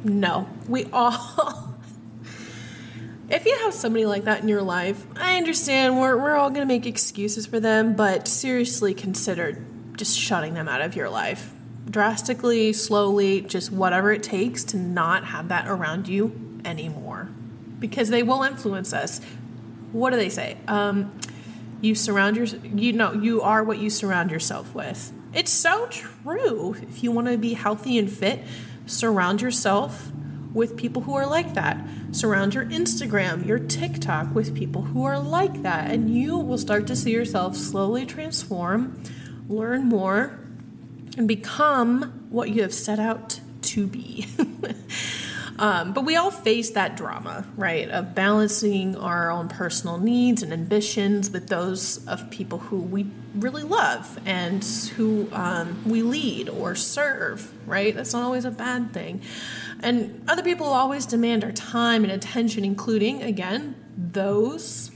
no. 0.04 0.50
We 0.68 0.86
all. 0.92 1.76
if 3.30 3.46
you 3.46 3.58
have 3.60 3.74
somebody 3.74 4.06
like 4.06 4.24
that 4.24 4.42
in 4.42 4.48
your 4.48 4.64
life, 4.64 5.06
I 5.16 5.38
understand 5.38 6.00
we're, 6.00 6.18
we're 6.18 6.36
all 6.36 6.52
to 6.52 6.66
make 6.66 6.86
excuses 6.86 7.46
for 7.46 7.60
them, 7.60 7.96
but 7.96 8.28
seriously 8.28 8.94
consider 8.94 9.64
just 9.96 10.18
shutting 10.18 10.54
them 10.56 10.68
out 10.68 10.82
of 10.82 10.96
your 10.96 11.10
life. 11.10 11.54
Drastically, 11.88 12.74
slowly, 12.74 13.42
just 13.42 13.72
whatever 13.72 14.12
it 14.12 14.24
takes 14.24 14.64
to 14.64 14.78
not 14.78 15.26
have 15.26 15.50
that 15.50 15.68
around 15.68 16.08
you 16.08 16.53
anymore 16.66 17.30
because 17.80 18.10
they 18.10 18.24
will 18.24 18.44
influence 18.44 18.94
us. 18.94 19.20
What 19.92 20.12
do 20.12 20.16
they 20.16 20.30
say? 20.30 20.58
Um, 20.68 21.18
you 21.82 21.96
surround 21.96 22.38
your 22.38 22.46
you 22.46 22.94
know 22.94 23.12
you 23.14 23.42
are 23.42 23.64
what 23.64 23.78
you 23.78 23.90
surround 23.90 24.32
yourself 24.32 24.74
with. 24.74 25.12
It's 25.34 25.52
so 25.52 25.88
true. 25.88 26.76
If 26.82 27.04
you 27.04 27.12
want 27.12 27.28
to 27.28 27.38
be 27.38 27.54
healthy 27.54 27.98
and 27.98 28.10
fit, 28.10 28.42
surround 28.86 29.42
yourself 29.42 30.12
with 30.54 30.78
people 30.78 31.02
who 31.02 31.16
are 31.16 31.26
like 31.26 31.56
that. 31.56 31.86
Surround 32.12 32.54
your 32.54 32.66
Instagram, 32.66 33.46
your 33.46 33.60
TikTok 33.60 34.34
with 34.34 34.56
people 34.56 34.84
who 34.84 35.04
are 35.04 35.20
like 35.20 35.64
that, 35.64 35.92
and 35.92 36.16
you 36.16 36.38
will 36.38 36.58
start 36.58 36.88
to 36.88 36.96
see 36.96 37.12
yourself 37.12 37.58
slowly 37.58 38.06
transform, 38.06 39.04
learn 39.50 39.86
more, 39.86 40.40
and 41.18 41.28
become 41.28 42.28
what 42.30 42.50
you 42.50 42.62
have 42.62 42.74
set 42.74 43.00
out 43.00 43.40
to 43.64 43.88
be. 43.88 44.28
Um, 45.64 45.94
but 45.94 46.04
we 46.04 46.18
all 46.18 46.30
face 46.30 46.72
that 46.72 46.98
drama, 46.98 47.48
right, 47.56 47.90
of 47.90 48.14
balancing 48.14 48.98
our 48.98 49.32
own 49.32 49.48
personal 49.48 49.98
needs 49.98 50.44
and 50.44 50.52
ambitions 50.52 51.32
with 51.32 51.48
those 51.48 52.06
of 52.06 52.30
people 52.30 52.60
who 52.60 52.82
we 52.82 53.10
really 53.34 53.64
love 53.64 54.20
and 54.26 54.62
who 54.98 55.30
um, 55.32 55.82
we 55.86 56.02
lead 56.04 56.50
or 56.50 56.76
serve, 56.76 57.50
right? 57.66 57.96
That's 57.96 58.12
not 58.12 58.24
always 58.24 58.44
a 58.44 58.52
bad 58.52 58.92
thing. 58.92 59.22
And 59.80 60.26
other 60.28 60.44
people 60.44 60.68
always 60.68 61.06
demand 61.06 61.46
our 61.46 61.54
time 61.54 62.04
and 62.04 62.12
attention, 62.12 62.66
including, 62.66 63.24
again, 63.24 63.78
those 63.96 64.92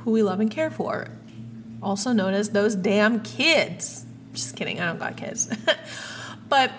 who 0.00 0.10
we 0.10 0.22
love 0.22 0.38
and 0.38 0.50
care 0.50 0.70
for, 0.70 1.08
also 1.82 2.12
known 2.12 2.34
as 2.34 2.50
those 2.50 2.74
damn 2.74 3.22
kids. 3.22 4.04
Just 4.34 4.54
kidding, 4.54 4.82
I 4.82 4.84
don't 4.84 4.98
got 4.98 5.16
kids. 5.16 5.48
but 6.50 6.70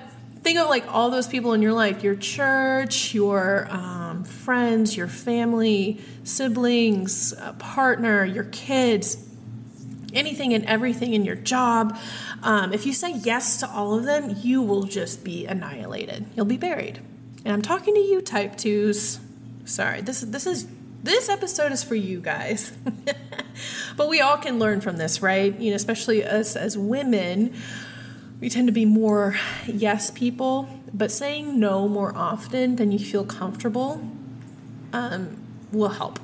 think 0.45 0.59
of 0.59 0.69
like 0.69 0.85
all 0.93 1.09
those 1.09 1.27
people 1.27 1.53
in 1.53 1.61
your 1.63 1.73
life 1.73 2.03
your 2.03 2.15
church 2.15 3.15
your 3.15 3.67
um, 3.71 4.23
friends 4.23 4.95
your 4.95 5.07
family 5.07 5.99
siblings 6.23 7.33
partner 7.57 8.23
your 8.23 8.43
kids 8.45 9.17
anything 10.13 10.53
and 10.53 10.63
everything 10.65 11.13
in 11.13 11.25
your 11.25 11.35
job. 11.35 11.97
Um, 12.41 12.73
if 12.73 12.85
you 12.85 12.93
say 12.93 13.11
yes 13.11 13.57
to 13.57 13.69
all 13.69 13.97
of 13.97 14.05
them 14.05 14.35
you 14.41 14.61
will 14.61 14.83
just 14.83 15.23
be 15.23 15.47
annihilated. 15.47 16.25
You'll 16.35 16.45
be 16.45 16.57
buried. 16.57 16.99
And 17.43 17.51
i'm 17.51 17.63
talking 17.63 17.95
to 17.95 17.99
you 17.99 18.21
type 18.21 18.53
2s 18.55 19.19
sorry 19.65 20.01
this, 20.01 20.21
this 20.21 20.45
is 20.45 20.67
this 21.01 21.27
episode 21.27 21.71
is 21.71 21.83
for 21.83 21.95
you 21.95 22.19
guys. 22.21 22.71
But 23.97 24.09
we 24.09 24.19
all 24.19 24.35
can 24.37 24.59
learn 24.59 24.81
from 24.81 24.97
this 24.97 25.21
right? 25.21 25.57
You 25.59 25.71
know 25.71 25.75
especially 25.75 26.23
us 26.23 26.55
as 26.55 26.77
women 26.77 27.55
we 28.45 28.49
tend 28.49 28.67
to 28.67 28.71
be 28.71 28.85
more 28.85 29.35
yes 29.65 30.11
people, 30.11 30.69
but 30.93 31.11
saying 31.11 31.59
no 31.59 31.87
more 31.87 32.15
often 32.15 32.75
than 32.75 32.91
you 32.91 32.99
feel 32.99 33.25
comfortable 33.25 34.07
um, 34.93 35.35
will 35.71 35.89
help. 35.89 36.19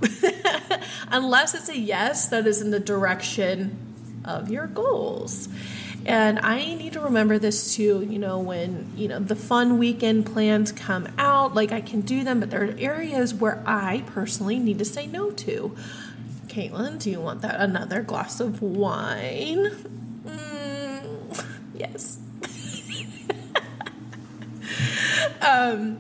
Unless 1.08 1.56
it's 1.56 1.68
a 1.68 1.76
yes 1.76 2.28
that 2.28 2.46
is 2.46 2.62
in 2.62 2.70
the 2.70 2.80
direction 2.80 3.76
of 4.24 4.52
your 4.52 4.68
goals. 4.68 5.50
And 6.06 6.38
I 6.38 6.76
need 6.76 6.94
to 6.94 7.00
remember 7.00 7.40
this 7.40 7.74
too, 7.74 8.06
you 8.08 8.20
know, 8.20 8.38
when, 8.38 8.94
you 8.96 9.08
know, 9.08 9.18
the 9.18 9.36
fun 9.36 9.80
weekend 9.80 10.28
plans 10.28 10.72
come 10.72 11.08
out, 11.18 11.56
like 11.56 11.72
I 11.72 11.82
can 11.82 12.02
do 12.02 12.24
them, 12.24 12.40
but 12.40 12.52
there 12.52 12.64
are 12.64 12.76
areas 12.78 13.34
where 13.34 13.64
I 13.66 14.04
personally 14.06 14.60
need 14.60 14.78
to 14.78 14.86
say 14.86 15.08
no 15.08 15.32
to. 15.32 15.76
KateLynn, 16.46 17.02
do 17.02 17.10
you 17.10 17.20
want 17.20 17.42
that 17.42 17.60
another 17.60 18.04
glass 18.04 18.40
of 18.40 18.62
wine? 18.62 20.01
Yes. 21.82 22.20
um, 25.42 26.00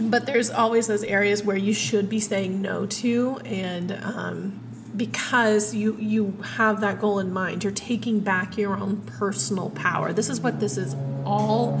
but 0.00 0.26
there's 0.26 0.50
always 0.50 0.86
those 0.86 1.02
areas 1.04 1.42
where 1.42 1.56
you 1.56 1.74
should 1.74 2.08
be 2.08 2.20
saying 2.20 2.62
no 2.62 2.86
to, 2.86 3.38
and 3.44 3.92
um, 3.92 4.60
because 4.96 5.74
you 5.74 5.96
you 5.98 6.38
have 6.56 6.80
that 6.80 7.00
goal 7.00 7.18
in 7.18 7.32
mind, 7.32 7.64
you're 7.64 7.72
taking 7.72 8.20
back 8.20 8.56
your 8.56 8.76
own 8.76 9.02
personal 9.02 9.70
power. 9.70 10.12
This 10.12 10.30
is 10.30 10.40
what 10.40 10.60
this 10.60 10.76
is 10.78 10.94
all 11.24 11.80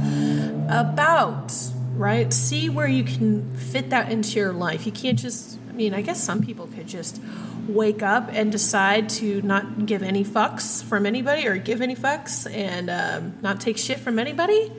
about, 0.68 1.52
right? 1.94 2.32
See 2.32 2.68
where 2.68 2.88
you 2.88 3.04
can 3.04 3.54
fit 3.56 3.90
that 3.90 4.10
into 4.12 4.38
your 4.38 4.52
life. 4.52 4.86
You 4.86 4.92
can't 4.92 5.18
just. 5.18 5.57
I 5.78 5.80
mean, 5.80 5.94
I 5.94 6.02
guess 6.02 6.20
some 6.20 6.42
people 6.42 6.66
could 6.66 6.88
just 6.88 7.22
wake 7.68 8.02
up 8.02 8.30
and 8.32 8.50
decide 8.50 9.08
to 9.10 9.40
not 9.42 9.86
give 9.86 10.02
any 10.02 10.24
fucks 10.24 10.82
from 10.82 11.06
anybody 11.06 11.46
or 11.46 11.56
give 11.56 11.80
any 11.80 11.94
fucks 11.94 12.52
and 12.52 12.90
um, 12.90 13.38
not 13.42 13.60
take 13.60 13.78
shit 13.78 14.00
from 14.00 14.18
anybody, 14.18 14.72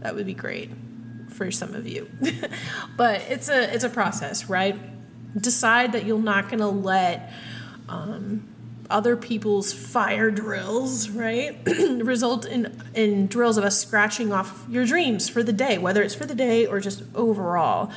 that 0.00 0.16
would 0.16 0.26
be 0.26 0.34
great 0.34 0.72
for 1.28 1.52
some 1.52 1.72
of 1.76 1.86
you. 1.86 2.10
but 2.96 3.20
it's 3.28 3.48
a 3.48 3.72
it's 3.72 3.84
a 3.84 3.88
process, 3.88 4.48
right? 4.48 4.76
Decide 5.40 5.92
that 5.92 6.04
you're 6.04 6.18
not 6.18 6.48
going 6.48 6.58
to 6.58 6.66
let 6.66 7.32
um, 7.88 8.42
other 8.90 9.16
people's 9.16 9.72
fire 9.72 10.32
drills, 10.32 11.10
right, 11.10 11.56
result 11.68 12.44
in 12.44 12.76
in 12.92 13.28
drills 13.28 13.56
of 13.56 13.62
us 13.62 13.78
scratching 13.80 14.32
off 14.32 14.66
your 14.68 14.84
dreams 14.84 15.28
for 15.28 15.44
the 15.44 15.52
day, 15.52 15.78
whether 15.78 16.02
it's 16.02 16.16
for 16.16 16.26
the 16.26 16.34
day 16.34 16.66
or 16.66 16.80
just 16.80 17.04
overall. 17.14 17.92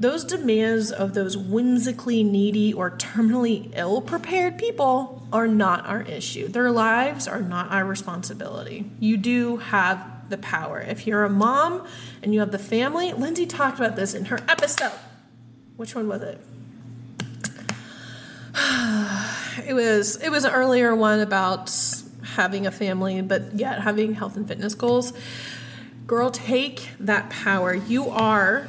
Those 0.00 0.24
demands 0.24 0.90
of 0.90 1.12
those 1.12 1.36
whimsically 1.36 2.24
needy 2.24 2.72
or 2.72 2.90
terminally 2.90 3.70
ill 3.74 4.00
prepared 4.00 4.56
people 4.56 5.22
are 5.30 5.46
not 5.46 5.86
our 5.86 6.00
issue. 6.00 6.48
Their 6.48 6.70
lives 6.70 7.28
are 7.28 7.42
not 7.42 7.70
our 7.70 7.84
responsibility. 7.84 8.90
You 8.98 9.18
do 9.18 9.58
have 9.58 10.30
the 10.30 10.38
power. 10.38 10.80
If 10.80 11.06
you're 11.06 11.24
a 11.24 11.30
mom 11.30 11.86
and 12.22 12.32
you 12.32 12.40
have 12.40 12.50
the 12.50 12.58
family, 12.58 13.12
Lindsay 13.12 13.44
talked 13.44 13.78
about 13.78 13.94
this 13.94 14.14
in 14.14 14.24
her 14.26 14.38
episode. 14.48 14.98
Which 15.76 15.94
one 15.94 16.08
was 16.08 16.22
it? 16.22 16.40
it 19.68 19.74
was 19.74 20.16
it 20.16 20.30
was 20.30 20.44
an 20.44 20.52
earlier 20.52 20.94
one 20.94 21.20
about 21.20 21.70
having 22.22 22.66
a 22.66 22.70
family 22.70 23.20
but 23.20 23.54
yet 23.54 23.82
having 23.82 24.14
health 24.14 24.34
and 24.34 24.48
fitness 24.48 24.74
goals. 24.74 25.12
Girl, 26.06 26.30
take 26.30 26.88
that 26.98 27.28
power. 27.28 27.74
You 27.74 28.08
are 28.08 28.66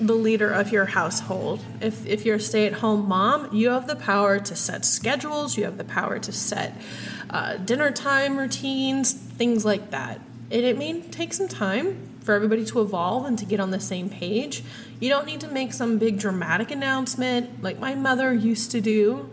the 0.00 0.14
leader 0.14 0.50
of 0.50 0.72
your 0.72 0.86
household. 0.86 1.62
If, 1.80 2.06
if 2.06 2.24
you're 2.24 2.36
a 2.36 2.40
stay 2.40 2.66
at 2.66 2.74
home 2.74 3.06
mom, 3.06 3.54
you 3.54 3.70
have 3.70 3.86
the 3.86 3.96
power 3.96 4.40
to 4.40 4.56
set 4.56 4.84
schedules, 4.84 5.58
you 5.58 5.64
have 5.64 5.76
the 5.76 5.84
power 5.84 6.18
to 6.18 6.32
set 6.32 6.74
uh, 7.28 7.58
dinner 7.58 7.90
time 7.90 8.38
routines, 8.38 9.12
things 9.12 9.64
like 9.64 9.90
that. 9.90 10.20
And 10.50 10.62
it 10.64 10.78
may 10.78 11.00
take 11.02 11.32
some 11.32 11.48
time 11.48 12.08
for 12.22 12.34
everybody 12.34 12.64
to 12.64 12.80
evolve 12.80 13.26
and 13.26 13.38
to 13.38 13.44
get 13.44 13.60
on 13.60 13.70
the 13.70 13.80
same 13.80 14.08
page. 14.08 14.64
You 14.98 15.08
don't 15.10 15.26
need 15.26 15.40
to 15.40 15.48
make 15.48 15.72
some 15.72 15.98
big 15.98 16.18
dramatic 16.18 16.70
announcement 16.70 17.62
like 17.62 17.78
my 17.78 17.94
mother 17.94 18.32
used 18.32 18.70
to 18.72 18.80
do. 18.80 19.28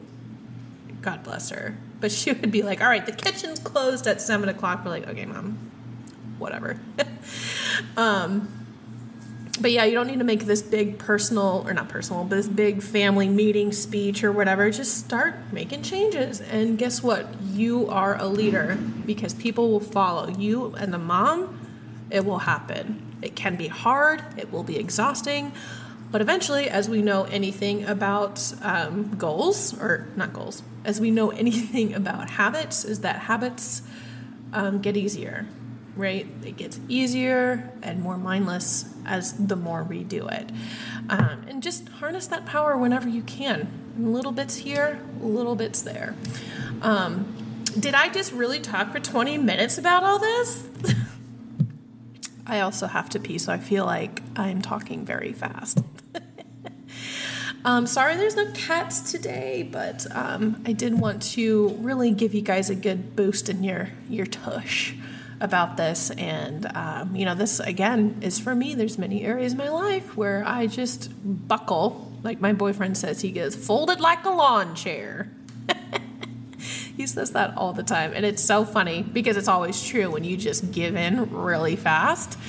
God 1.01 1.23
bless 1.23 1.49
her. 1.49 1.77
But 1.99 2.11
she 2.11 2.31
would 2.33 2.51
be 2.51 2.61
like, 2.61 2.81
all 2.81 2.87
right, 2.87 3.05
the 3.05 3.11
kitchen's 3.13 3.59
closed 3.59 4.05
at 4.05 4.21
seven 4.21 4.49
o'clock. 4.49 4.83
We're 4.83 4.91
like, 4.91 5.07
okay, 5.07 5.25
mom, 5.25 5.57
whatever. 6.37 6.79
um, 7.97 8.56
but 9.57 9.71
yeah, 9.71 9.85
you 9.85 9.93
don't 9.93 10.07
need 10.07 10.19
to 10.19 10.25
make 10.25 10.45
this 10.45 10.61
big 10.61 10.97
personal 10.97 11.63
or 11.65 11.73
not 11.73 11.89
personal, 11.89 12.23
but 12.23 12.35
this 12.35 12.47
big 12.47 12.81
family 12.81 13.27
meeting 13.27 13.71
speech 13.71 14.23
or 14.23 14.31
whatever. 14.31 14.69
Just 14.71 14.97
start 14.97 15.35
making 15.51 15.83
changes. 15.83 16.41
And 16.41 16.77
guess 16.77 17.03
what? 17.03 17.27
You 17.41 17.87
are 17.89 18.17
a 18.17 18.27
leader 18.27 18.77
because 19.05 19.33
people 19.33 19.71
will 19.71 19.79
follow 19.79 20.29
you 20.29 20.75
and 20.75 20.93
the 20.93 20.97
mom. 20.97 21.59
It 22.09 22.25
will 22.25 22.39
happen. 22.39 23.17
It 23.21 23.35
can 23.35 23.55
be 23.55 23.67
hard, 23.67 24.23
it 24.37 24.51
will 24.51 24.63
be 24.63 24.77
exhausting. 24.77 25.51
But 26.09 26.21
eventually, 26.21 26.69
as 26.69 26.87
we 26.87 27.01
know 27.01 27.23
anything 27.25 27.83
about 27.83 28.53
um, 28.61 29.15
goals, 29.17 29.77
or 29.77 30.07
not 30.15 30.31
goals, 30.31 30.63
as 30.85 31.01
we 31.01 31.11
know 31.11 31.29
anything 31.43 31.93
about 31.93 32.29
habits, 32.29 32.85
is 32.85 33.01
that 33.01 33.17
habits 33.21 33.81
um, 34.53 34.79
get 34.79 34.95
easier 34.95 35.47
right? 35.97 36.27
It 36.45 36.57
gets 36.57 36.79
easier 36.87 37.71
and 37.81 38.01
more 38.01 38.17
mindless 38.17 38.93
as 39.05 39.33
the 39.33 39.55
more 39.55 39.83
we 39.83 40.03
do 40.03 40.27
it. 40.27 40.51
Um, 41.09 41.45
and 41.47 41.63
just 41.63 41.89
harness 41.89 42.27
that 42.27 42.45
power 42.45 42.77
whenever 42.77 43.09
you 43.09 43.23
can. 43.23 43.67
Little 43.97 44.31
bits 44.31 44.57
here, 44.57 45.01
little 45.19 45.55
bits 45.55 45.81
there. 45.81 46.15
Um, 46.81 47.63
did 47.79 47.95
I 47.95 48.09
just 48.09 48.31
really 48.31 48.59
talk 48.59 48.91
for 48.91 48.99
20 48.99 49.37
minutes 49.37 49.77
about 49.77 50.03
all 50.03 50.19
this? 50.19 50.67
I 52.47 52.61
also 52.61 52.87
have 52.87 53.09
to 53.09 53.19
pee, 53.19 53.39
so 53.39 53.51
I 53.51 53.57
feel 53.57 53.85
like 53.85 54.21
I'm 54.35 54.61
talking 54.61 55.05
very 55.05 55.33
fast. 55.33 55.79
um, 57.65 57.87
sorry 57.87 58.15
there's 58.15 58.35
no 58.35 58.49
cats 58.53 59.11
today, 59.11 59.67
but 59.69 60.05
um, 60.15 60.61
I 60.65 60.71
did 60.71 60.99
want 60.99 61.21
to 61.33 61.69
really 61.79 62.11
give 62.11 62.33
you 62.33 62.41
guys 62.41 62.69
a 62.69 62.75
good 62.75 63.15
boost 63.15 63.49
in 63.49 63.63
your, 63.63 63.89
your 64.09 64.25
tush 64.25 64.93
about 65.39 65.77
this. 65.77 66.09
And 66.11 66.65
um, 66.75 67.15
you 67.15 67.25
know 67.25 67.35
this 67.35 67.59
again 67.59 68.17
is 68.21 68.39
for 68.39 68.55
me. 68.55 68.75
There's 68.75 68.97
many 68.97 69.23
areas 69.23 69.53
in 69.53 69.57
my 69.57 69.69
life 69.69 70.15
where 70.17 70.43
i 70.45 70.67
just 70.67 71.11
buckle. 71.47 72.11
Like 72.23 72.41
my 72.41 72.53
boyfriend 72.53 72.97
says 72.97 73.21
he 73.21 73.31
goes 73.31 73.55
folded 73.55 73.99
like 73.99 74.25
a 74.25 74.31
lawn 74.31 74.75
chair. 74.75 75.31
He 76.97 77.05
says 77.05 77.31
that 77.31 77.55
all 77.55 77.73
the 77.73 77.83
time. 77.83 78.13
And 78.15 78.25
it's 78.25 78.43
so 78.43 78.65
funny 78.65 79.03
because 79.03 79.37
it's 79.37 79.47
always 79.47 79.81
true 79.83 80.09
when 80.09 80.23
you 80.23 80.35
just 80.35 80.71
give 80.71 80.95
in 80.95 81.31
really 81.31 81.75
fast. 81.75 82.39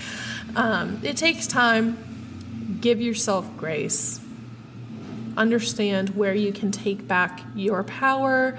Um, 0.56 1.02
it 1.04 1.18
takes 1.18 1.46
time. 1.46 2.78
Give 2.80 2.98
yourself 2.98 3.46
grace. 3.58 4.20
Understand 5.36 6.16
where 6.16 6.32
you 6.32 6.54
can 6.54 6.72
take 6.72 7.06
back 7.06 7.42
your 7.54 7.84
power 7.84 8.58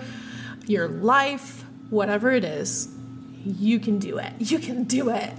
your 0.69 0.87
life 0.87 1.65
whatever 1.89 2.31
it 2.31 2.43
is 2.43 2.95
you 3.45 3.79
can 3.79 3.99
do 3.99 4.17
it. 4.17 4.33
You 4.39 4.59
can 4.59 4.83
do 4.83 5.09
it. 5.09 5.33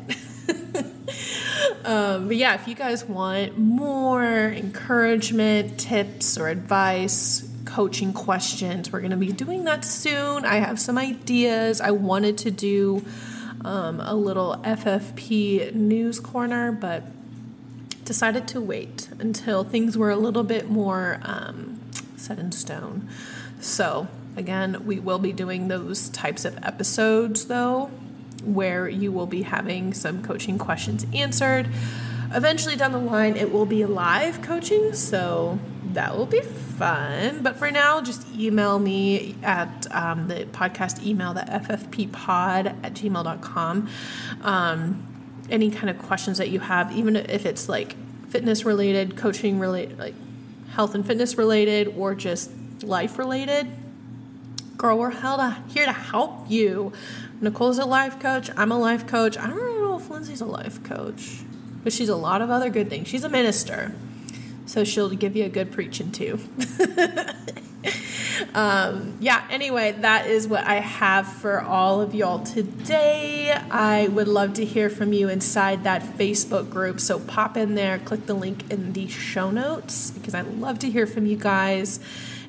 um, 1.85 2.29
but 2.29 2.37
yeah, 2.37 2.55
if 2.55 2.67
you 2.67 2.75
guys 2.75 3.05
want 3.05 3.59
more 3.59 4.25
encouragement, 4.25 5.79
tips, 5.79 6.39
or 6.39 6.49
advice, 6.49 7.49
coaching 7.65 8.13
questions, 8.13 8.93
we're 8.93 9.01
going 9.01 9.11
to 9.11 9.17
be 9.17 9.33
doing 9.33 9.65
that 9.65 9.85
soon. 9.85 10.45
I 10.45 10.57
have 10.57 10.81
some 10.81 10.99
ideas. 10.99 11.81
I 11.81 11.91
wanted 11.91 12.39
to 12.39 12.51
do 12.51 13.05
um, 13.65 14.01
a 14.01 14.15
little 14.15 14.57
FFP 14.65 15.75
news 15.75 16.21
corner, 16.21 16.73
but 16.73 17.05
decided 18.05 18.49
to 18.49 18.61
wait 18.61 19.09
until 19.19 19.63
things 19.63 19.97
were 19.97 20.11
a 20.11 20.17
little 20.17 20.43
bit 20.43 20.69
more 20.69 21.21
um, 21.23 21.81
set 22.17 22.39
in 22.39 22.51
stone. 22.51 23.09
So 23.61 24.09
Again, 24.37 24.85
we 24.87 24.99
will 24.99 25.19
be 25.19 25.33
doing 25.33 25.69
those 25.69 26.09
types 26.09 26.45
of 26.45 26.57
episodes 26.65 27.47
though, 27.47 27.91
where 28.45 28.89
you 28.89 29.13
will 29.13 29.27
be 29.27 29.43
having 29.43 29.93
some 29.93 30.23
coaching 30.23 30.59
questions 30.59 31.07
answered. 31.13 31.69
Eventually, 32.33 32.77
down 32.77 32.93
the 32.93 32.99
line, 32.99 33.37
it 33.37 33.53
will 33.53 33.67
be 33.67 33.85
live 33.85 34.41
coaching, 34.41 34.93
so 34.93 35.59
that 35.95 36.17
will 36.17 36.27
be 36.27 36.41
fun. 36.41 37.43
But 37.43 37.57
for 37.57 37.71
now, 37.73 38.01
just 38.01 38.25
email 38.35 38.79
me 38.79 39.35
at 39.43 39.87
um, 39.91 40.29
the 40.29 40.47
podcast 40.47 41.05
email, 41.05 41.35
the 41.35 41.41
ffppod 41.41 42.67
at 42.85 42.95
gmail.com. 42.95 43.89
Um, 44.43 45.07
any 45.51 45.71
kind 45.73 45.91
of 45.91 45.99
questions 45.99 46.39
that 46.39 46.51
you 46.51 46.61
have, 46.61 46.97
even 46.97 47.17
if 47.17 47.45
it's 47.45 47.69
like 47.69 47.97
fitness 48.29 48.65
related, 48.65 49.17
coaching 49.17 49.59
related, 49.59 49.99
like 49.99 50.15
health 50.71 50.95
and 50.95 51.05
fitness 51.05 51.37
related, 51.37 51.89
or 51.97 52.15
just 52.15 52.53
life 52.85 53.19
related, 53.19 53.67
girl, 54.81 54.97
we're 54.97 55.11
here 55.69 55.85
to 55.85 55.93
help 55.93 56.51
you. 56.51 56.91
Nicole's 57.43 57.79
a 57.79 57.85
life 57.85 58.19
coach. 58.19 58.49
I'm 58.57 58.73
a 58.73 58.79
life 58.79 59.07
coach. 59.07 59.37
I 59.37 59.47
don't 59.47 59.57
really 59.57 59.79
know 59.79 59.99
if 59.99 60.09
Lindsay's 60.09 60.41
a 60.41 60.47
life 60.47 60.83
coach, 60.83 61.41
but 61.85 61.93
she's 61.93 62.09
a 62.09 62.17
lot 62.17 62.41
of 62.41 62.49
other 62.49 62.71
good 62.71 62.89
things. 62.89 63.07
She's 63.07 63.23
a 63.23 63.29
minister, 63.29 63.95
so 64.65 64.83
she'll 64.83 65.11
give 65.11 65.37
you 65.37 65.45
a 65.45 65.51
good 65.51 65.71
preaching 65.71 66.11
too. 66.11 66.41
um, 68.55 69.19
yeah, 69.21 69.47
anyway, 69.51 69.93
that 70.01 70.29
is 70.29 70.49
what 70.49 70.65
I 70.65 70.77
have 70.77 71.29
for 71.31 71.61
all 71.61 72.01
of 72.01 72.15
y'all 72.15 72.43
today. 72.43 73.53
I 73.71 74.09
would 74.09 74.29
love 74.29 74.55
to 74.55 74.65
hear 74.65 74.89
from 74.89 75.13
you 75.13 75.29
inside 75.29 75.85
that 75.85 76.03
Facebook 76.03 76.71
group. 76.71 77.01
So 77.01 77.21
pop 77.21 77.59
in 77.59 77.75
there, 77.75 77.99
click 77.99 78.25
the 78.25 78.33
link 78.33 78.73
in 78.73 78.95
the 78.95 79.09
show 79.09 79.51
notes 79.51 80.11
because 80.11 80.35
I 80.35 80.41
love 80.41 80.79
to 80.79 80.91
hear 80.91 81.07
from 81.07 81.27
you 81.27 81.37
guys 81.37 82.01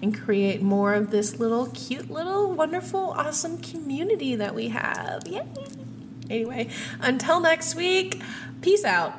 and 0.01 0.19
create 0.19 0.61
more 0.61 0.93
of 0.93 1.11
this 1.11 1.39
little 1.39 1.67
cute, 1.67 2.09
little 2.09 2.51
wonderful, 2.51 3.11
awesome 3.11 3.57
community 3.59 4.35
that 4.35 4.55
we 4.55 4.69
have. 4.69 5.27
Yay! 5.27 5.45
Anyway, 6.29 6.69
until 7.01 7.39
next 7.39 7.75
week, 7.75 8.21
peace 8.61 8.85
out. 8.85 9.13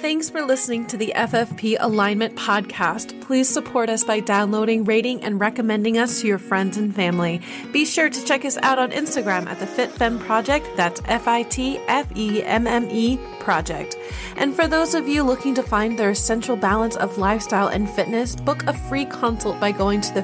Thanks 0.00 0.30
for 0.30 0.42
listening 0.42 0.86
to 0.86 0.96
the 0.96 1.12
FFP 1.16 1.76
Alignment 1.80 2.36
Podcast. 2.36 3.20
Please 3.20 3.48
support 3.48 3.90
us 3.90 4.04
by 4.04 4.20
downloading, 4.20 4.84
rating, 4.84 5.24
and 5.24 5.40
recommending 5.40 5.98
us 5.98 6.20
to 6.20 6.28
your 6.28 6.38
friends 6.38 6.76
and 6.76 6.94
family. 6.94 7.42
Be 7.72 7.84
sure 7.84 8.08
to 8.08 8.24
check 8.24 8.44
us 8.44 8.56
out 8.58 8.78
on 8.78 8.92
Instagram 8.92 9.46
at 9.48 9.58
the 9.58 9.66
FitFemme 9.66 10.20
Project. 10.20 10.68
That's 10.76 11.02
F 11.06 11.26
I 11.26 11.42
T 11.42 11.78
F 11.88 12.16
E 12.16 12.44
M 12.44 12.68
M 12.68 12.88
E 12.92 13.18
Project. 13.40 13.96
And 14.36 14.54
for 14.54 14.68
those 14.68 14.94
of 14.94 15.08
you 15.08 15.24
looking 15.24 15.56
to 15.56 15.64
find 15.64 15.98
their 15.98 16.10
essential 16.10 16.54
balance 16.54 16.94
of 16.94 17.18
lifestyle 17.18 17.66
and 17.66 17.90
fitness, 17.90 18.36
book 18.36 18.62
a 18.68 18.74
free 18.74 19.04
consult 19.04 19.58
by 19.58 19.72
going 19.72 20.00
to 20.02 20.14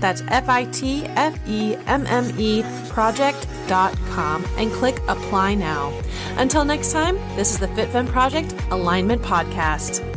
That's 0.00 0.22
F 0.28 0.48
I 0.48 0.64
T 0.64 1.04
F 1.06 1.38
E 1.48 1.76
M 1.86 2.06
M 2.06 2.32
E 2.38 2.62
project.com 2.88 4.44
and 4.56 4.72
click 4.72 4.98
apply 5.08 5.54
now. 5.54 5.92
Until 6.36 6.64
next 6.64 6.92
time, 6.92 7.16
this 7.36 7.52
is 7.52 7.58
the 7.58 7.68
FitFemme 7.68 8.08
Project 8.08 8.54
Alignment 8.70 9.22
Podcast. 9.22 10.09